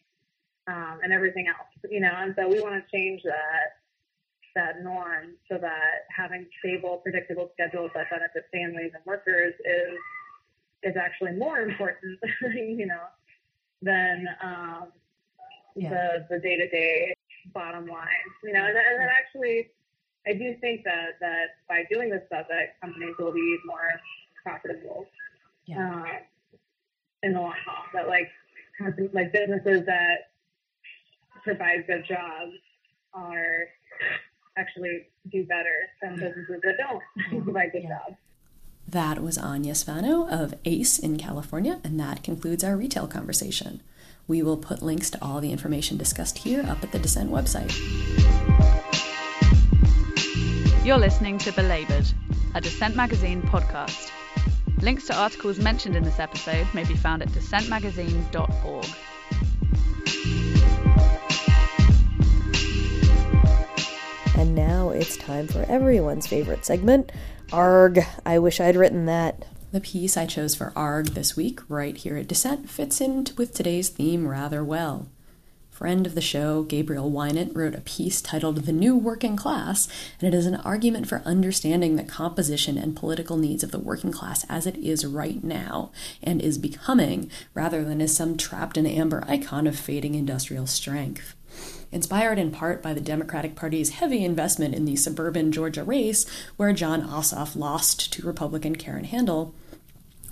[0.67, 3.81] um, and everything else, you know, and so we want to change that,
[4.55, 9.99] that norm so that having stable, predictable schedules that benefit families and workers is,
[10.83, 12.19] is actually more important,
[12.55, 13.03] you know,
[13.83, 14.93] than, um,
[15.77, 15.91] Yeah.
[15.91, 17.15] the, the day-to-day
[17.55, 18.07] bottom line,
[18.43, 19.71] you know, and, and that actually,
[20.27, 24.01] I do think that, that by doing this stuff, that companies will be more
[24.43, 25.07] profitable
[25.77, 26.05] uh,
[27.23, 27.85] in the long haul.
[27.95, 28.29] That like
[28.79, 30.31] companies, like businesses that
[31.45, 32.53] provide good jobs
[33.15, 33.69] are
[34.57, 38.17] actually do better than businesses that don't provide good jobs.
[38.91, 43.83] That was Anya Svanoe of ACE in California, and that concludes our retail conversation.
[44.27, 47.71] We will put links to all the information discussed here up at the Dissent website.
[50.87, 52.07] You're listening to Belabored,
[52.55, 54.11] a Dissent Magazine podcast.
[54.81, 58.87] Links to articles mentioned in this episode may be found at dissentmagazine.org.
[64.39, 67.13] And now it's time for everyone's favorite segment.
[67.53, 69.47] Arg, I wish I'd written that.
[69.73, 73.55] The piece I chose for ARG this week, right here at Dissent, fits in with
[73.55, 75.09] today's theme rather well.
[75.71, 79.89] Friend of the show, Gabriel Winant, wrote a piece titled The New Working Class,
[80.21, 84.13] and it is an argument for understanding the composition and political needs of the working
[84.13, 85.91] class as it is right now
[86.23, 91.35] and is becoming, rather than as some trapped in amber icon of fading industrial strength.
[91.91, 96.27] Inspired in part by the Democratic Party's heavy investment in the suburban Georgia race,
[96.57, 99.55] where Jon Ossoff lost to Republican Karen Handel,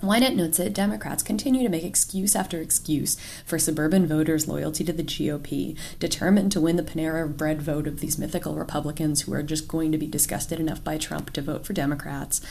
[0.03, 4.93] Winant notes that Democrats continue to make excuse after excuse for suburban voters' loyalty to
[4.93, 9.41] the GOP, determined to win the Panera Bread vote of these mythical Republicans who are
[9.41, 12.41] just going to be disgusted enough by Trump to vote for Democrats,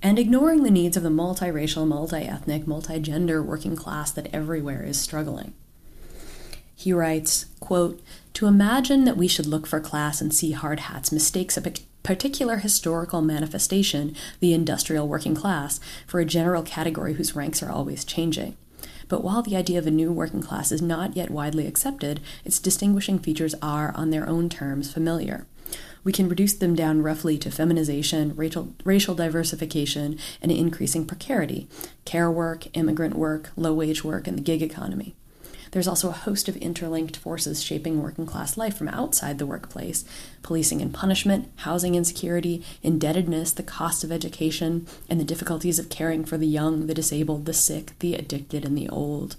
[0.00, 4.84] and ignoring the needs of the multiracial, multi ethnic, multi gender working class that everywhere
[4.84, 5.54] is struggling.
[6.82, 8.00] He writes, quote,
[8.34, 11.62] To imagine that we should look for class and see hard hats mistakes a
[12.02, 15.78] particular historical manifestation, the industrial working class,
[16.08, 18.56] for a general category whose ranks are always changing.
[19.06, 22.58] But while the idea of a new working class is not yet widely accepted, its
[22.58, 25.46] distinguishing features are, on their own terms, familiar.
[26.02, 31.68] We can reduce them down roughly to feminization, racial, racial diversification, and increasing precarity,
[32.04, 35.14] care work, immigrant work, low wage work, and the gig economy.
[35.72, 40.04] There's also a host of interlinked forces shaping working class life from outside the workplace
[40.42, 46.24] policing and punishment, housing insecurity, indebtedness, the cost of education, and the difficulties of caring
[46.24, 49.36] for the young, the disabled, the sick, the addicted, and the old.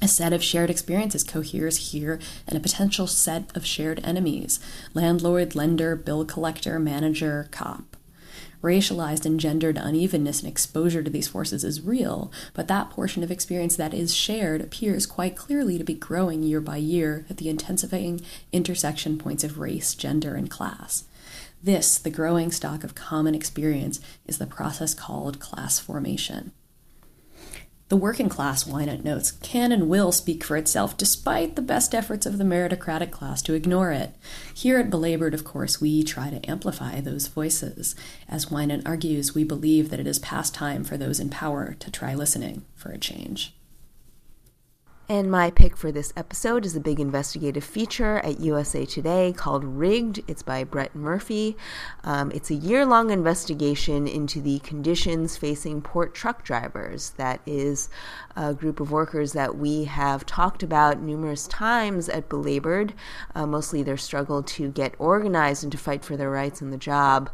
[0.00, 4.60] A set of shared experiences coheres here and a potential set of shared enemies
[4.92, 7.93] landlord, lender, bill collector, manager, cop.
[8.64, 13.30] Racialized and gendered unevenness and exposure to these forces is real, but that portion of
[13.30, 17.50] experience that is shared appears quite clearly to be growing year by year at the
[17.50, 21.04] intensifying intersection points of race, gender, and class.
[21.62, 26.52] This, the growing stock of common experience, is the process called class formation.
[27.90, 32.24] The working class, Winant notes, can and will speak for itself despite the best efforts
[32.24, 34.14] of the meritocratic class to ignore it.
[34.54, 37.94] Here at Belabored, of course, we try to amplify those voices.
[38.26, 41.90] As Winant argues, we believe that it is past time for those in power to
[41.90, 43.54] try listening for a change.
[45.06, 49.62] And my pick for this episode is a big investigative feature at USA Today called
[49.62, 50.22] Rigged.
[50.26, 51.58] It's by Brett Murphy.
[52.04, 57.10] Um, it's a year long investigation into the conditions facing port truck drivers.
[57.18, 57.90] That is
[58.34, 62.94] a group of workers that we have talked about numerous times at Belabored,
[63.34, 66.78] uh, mostly their struggle to get organized and to fight for their rights in the
[66.78, 67.28] job.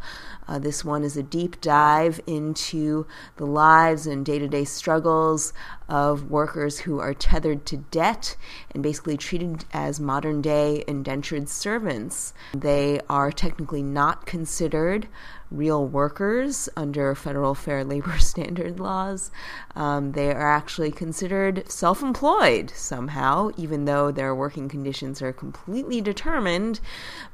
[0.51, 5.53] Uh, this one is a deep dive into the lives and day to day struggles
[5.89, 8.37] of workers who are tethered to debt
[8.73, 12.35] and basically treated as modern day indentured servants.
[12.53, 15.07] They are technically not considered
[15.51, 19.31] real workers under federal fair labor standard laws.
[19.75, 26.01] Um, they are actually considered self employed somehow, even though their working conditions are completely
[26.01, 26.81] determined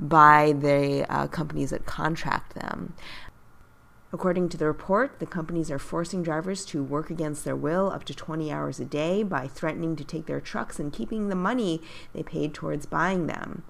[0.01, 2.95] by the uh, companies that contract them.
[4.13, 8.05] According to the report, the companies are forcing drivers to work against their will up
[8.05, 11.83] to 20 hours a day by threatening to take their trucks and keeping the money
[12.15, 13.65] they paid towards buying them.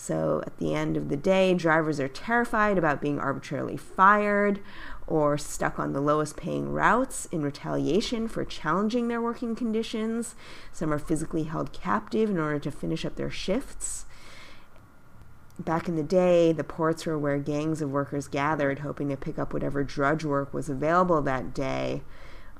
[0.00, 4.60] So at the end of the day, drivers are terrified about being arbitrarily fired
[5.08, 10.36] or stuck on the lowest paying routes in retaliation for challenging their working conditions.
[10.72, 14.06] Some are physically held captive in order to finish up their shifts.
[15.58, 19.36] back in the day, the ports were where gangs of workers gathered, hoping to pick
[19.36, 22.02] up whatever drudge work was available that day.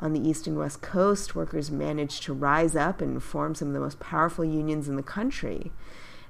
[0.00, 3.74] On the east and west coast, workers managed to rise up and form some of
[3.74, 5.70] the most powerful unions in the country.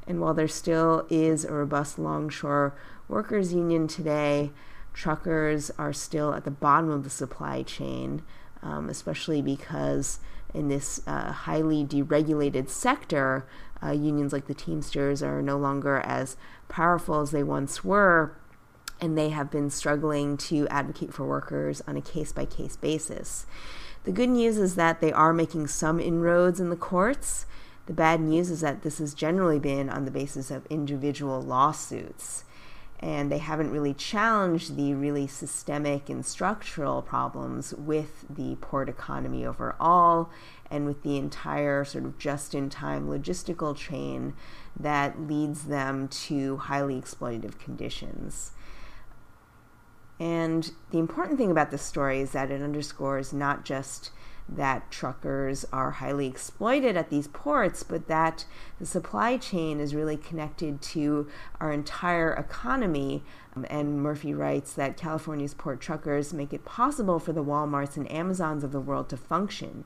[0.08, 2.74] And while there still is a robust longshore
[3.08, 4.50] workers' union today,
[4.94, 8.22] truckers are still at the bottom of the supply chain,
[8.62, 10.18] um, especially because
[10.54, 13.46] in this uh, highly deregulated sector,
[13.82, 16.38] uh, unions like the Teamsters are no longer as
[16.68, 18.34] powerful as they once were,
[19.00, 23.44] and they have been struggling to advocate for workers on a case by case basis.
[24.04, 27.44] The good news is that they are making some inroads in the courts.
[27.88, 32.44] The bad news is that this has generally been on the basis of individual lawsuits.
[33.00, 39.46] And they haven't really challenged the really systemic and structural problems with the port economy
[39.46, 40.28] overall
[40.70, 44.34] and with the entire sort of just in time logistical chain
[44.78, 48.52] that leads them to highly exploitative conditions.
[50.20, 54.10] And the important thing about this story is that it underscores not just
[54.48, 58.46] that truckers are highly exploited at these ports, but that
[58.78, 61.28] the supply chain is really connected to
[61.60, 63.22] our entire economy.
[63.54, 68.10] Um, and Murphy writes that California's port truckers make it possible for the Walmarts and
[68.10, 69.84] Amazons of the world to function.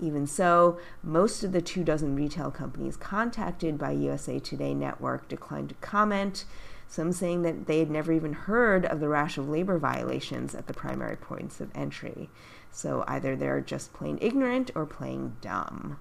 [0.00, 5.70] Even so, most of the two dozen retail companies contacted by USA Today Network declined
[5.70, 6.44] to comment
[6.88, 10.66] some saying that they had never even heard of the rash of labor violations at
[10.66, 12.30] the primary points of entry.
[12.78, 15.98] So either they're just plain ignorant or playing dumb.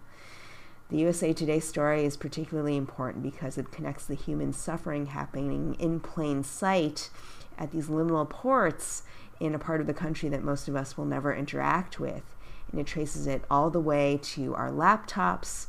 [0.90, 6.00] The USA Today story is particularly important because it connects the human suffering happening in
[6.00, 7.10] plain sight
[7.58, 9.02] at these liminal ports
[9.40, 12.36] in a part of the country that most of us will never interact with.
[12.72, 15.66] And it traces it all the way to our laptops,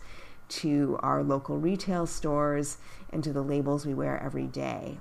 [0.60, 2.76] to our local retail stores,
[3.08, 4.98] and to the labels we wear every day.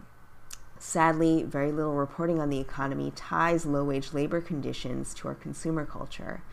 [0.80, 5.86] Sadly, very little reporting on the economy ties low wage labor conditions to our consumer
[5.86, 6.44] culture.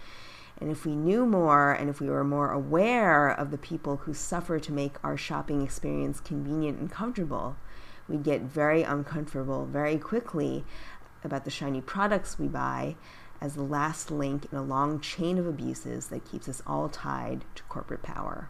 [0.58, 4.14] And if we knew more and if we were more aware of the people who
[4.14, 7.56] suffer to make our shopping experience convenient and comfortable,
[8.08, 10.64] we'd get very uncomfortable very quickly
[11.22, 12.96] about the shiny products we buy
[13.40, 17.44] as the last link in a long chain of abuses that keeps us all tied
[17.54, 18.48] to corporate power.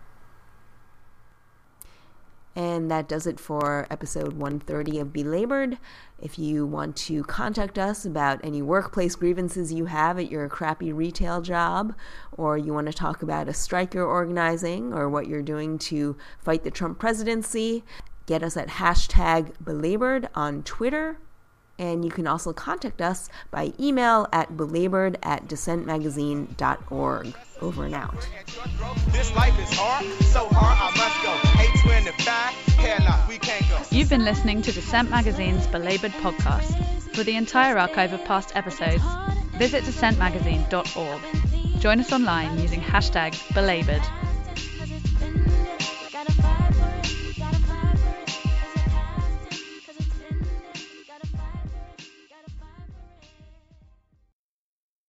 [2.57, 5.79] And that does it for episode 130 of Belabored.
[6.21, 10.93] If you want to contact us about any workplace grievances you have at your crappy
[10.93, 11.95] retail job,
[12.33, 16.17] or you want to talk about a strike you're organizing, or what you're doing to
[16.39, 17.83] fight the Trump presidency,
[18.27, 21.19] get us at hashtag belabored on Twitter.
[21.79, 27.35] And you can also contact us by email at belabored at dissentmagazine.org.
[27.61, 28.29] Over and out.
[29.11, 31.55] This life is hard, so hard I must go.
[33.91, 36.75] You've been listening to Dissent Magazine's Belabored podcast.
[37.15, 39.03] For the entire archive of past episodes,
[39.57, 41.81] visit dissentmagazine.org.
[41.81, 44.03] Join us online using hashtag belabored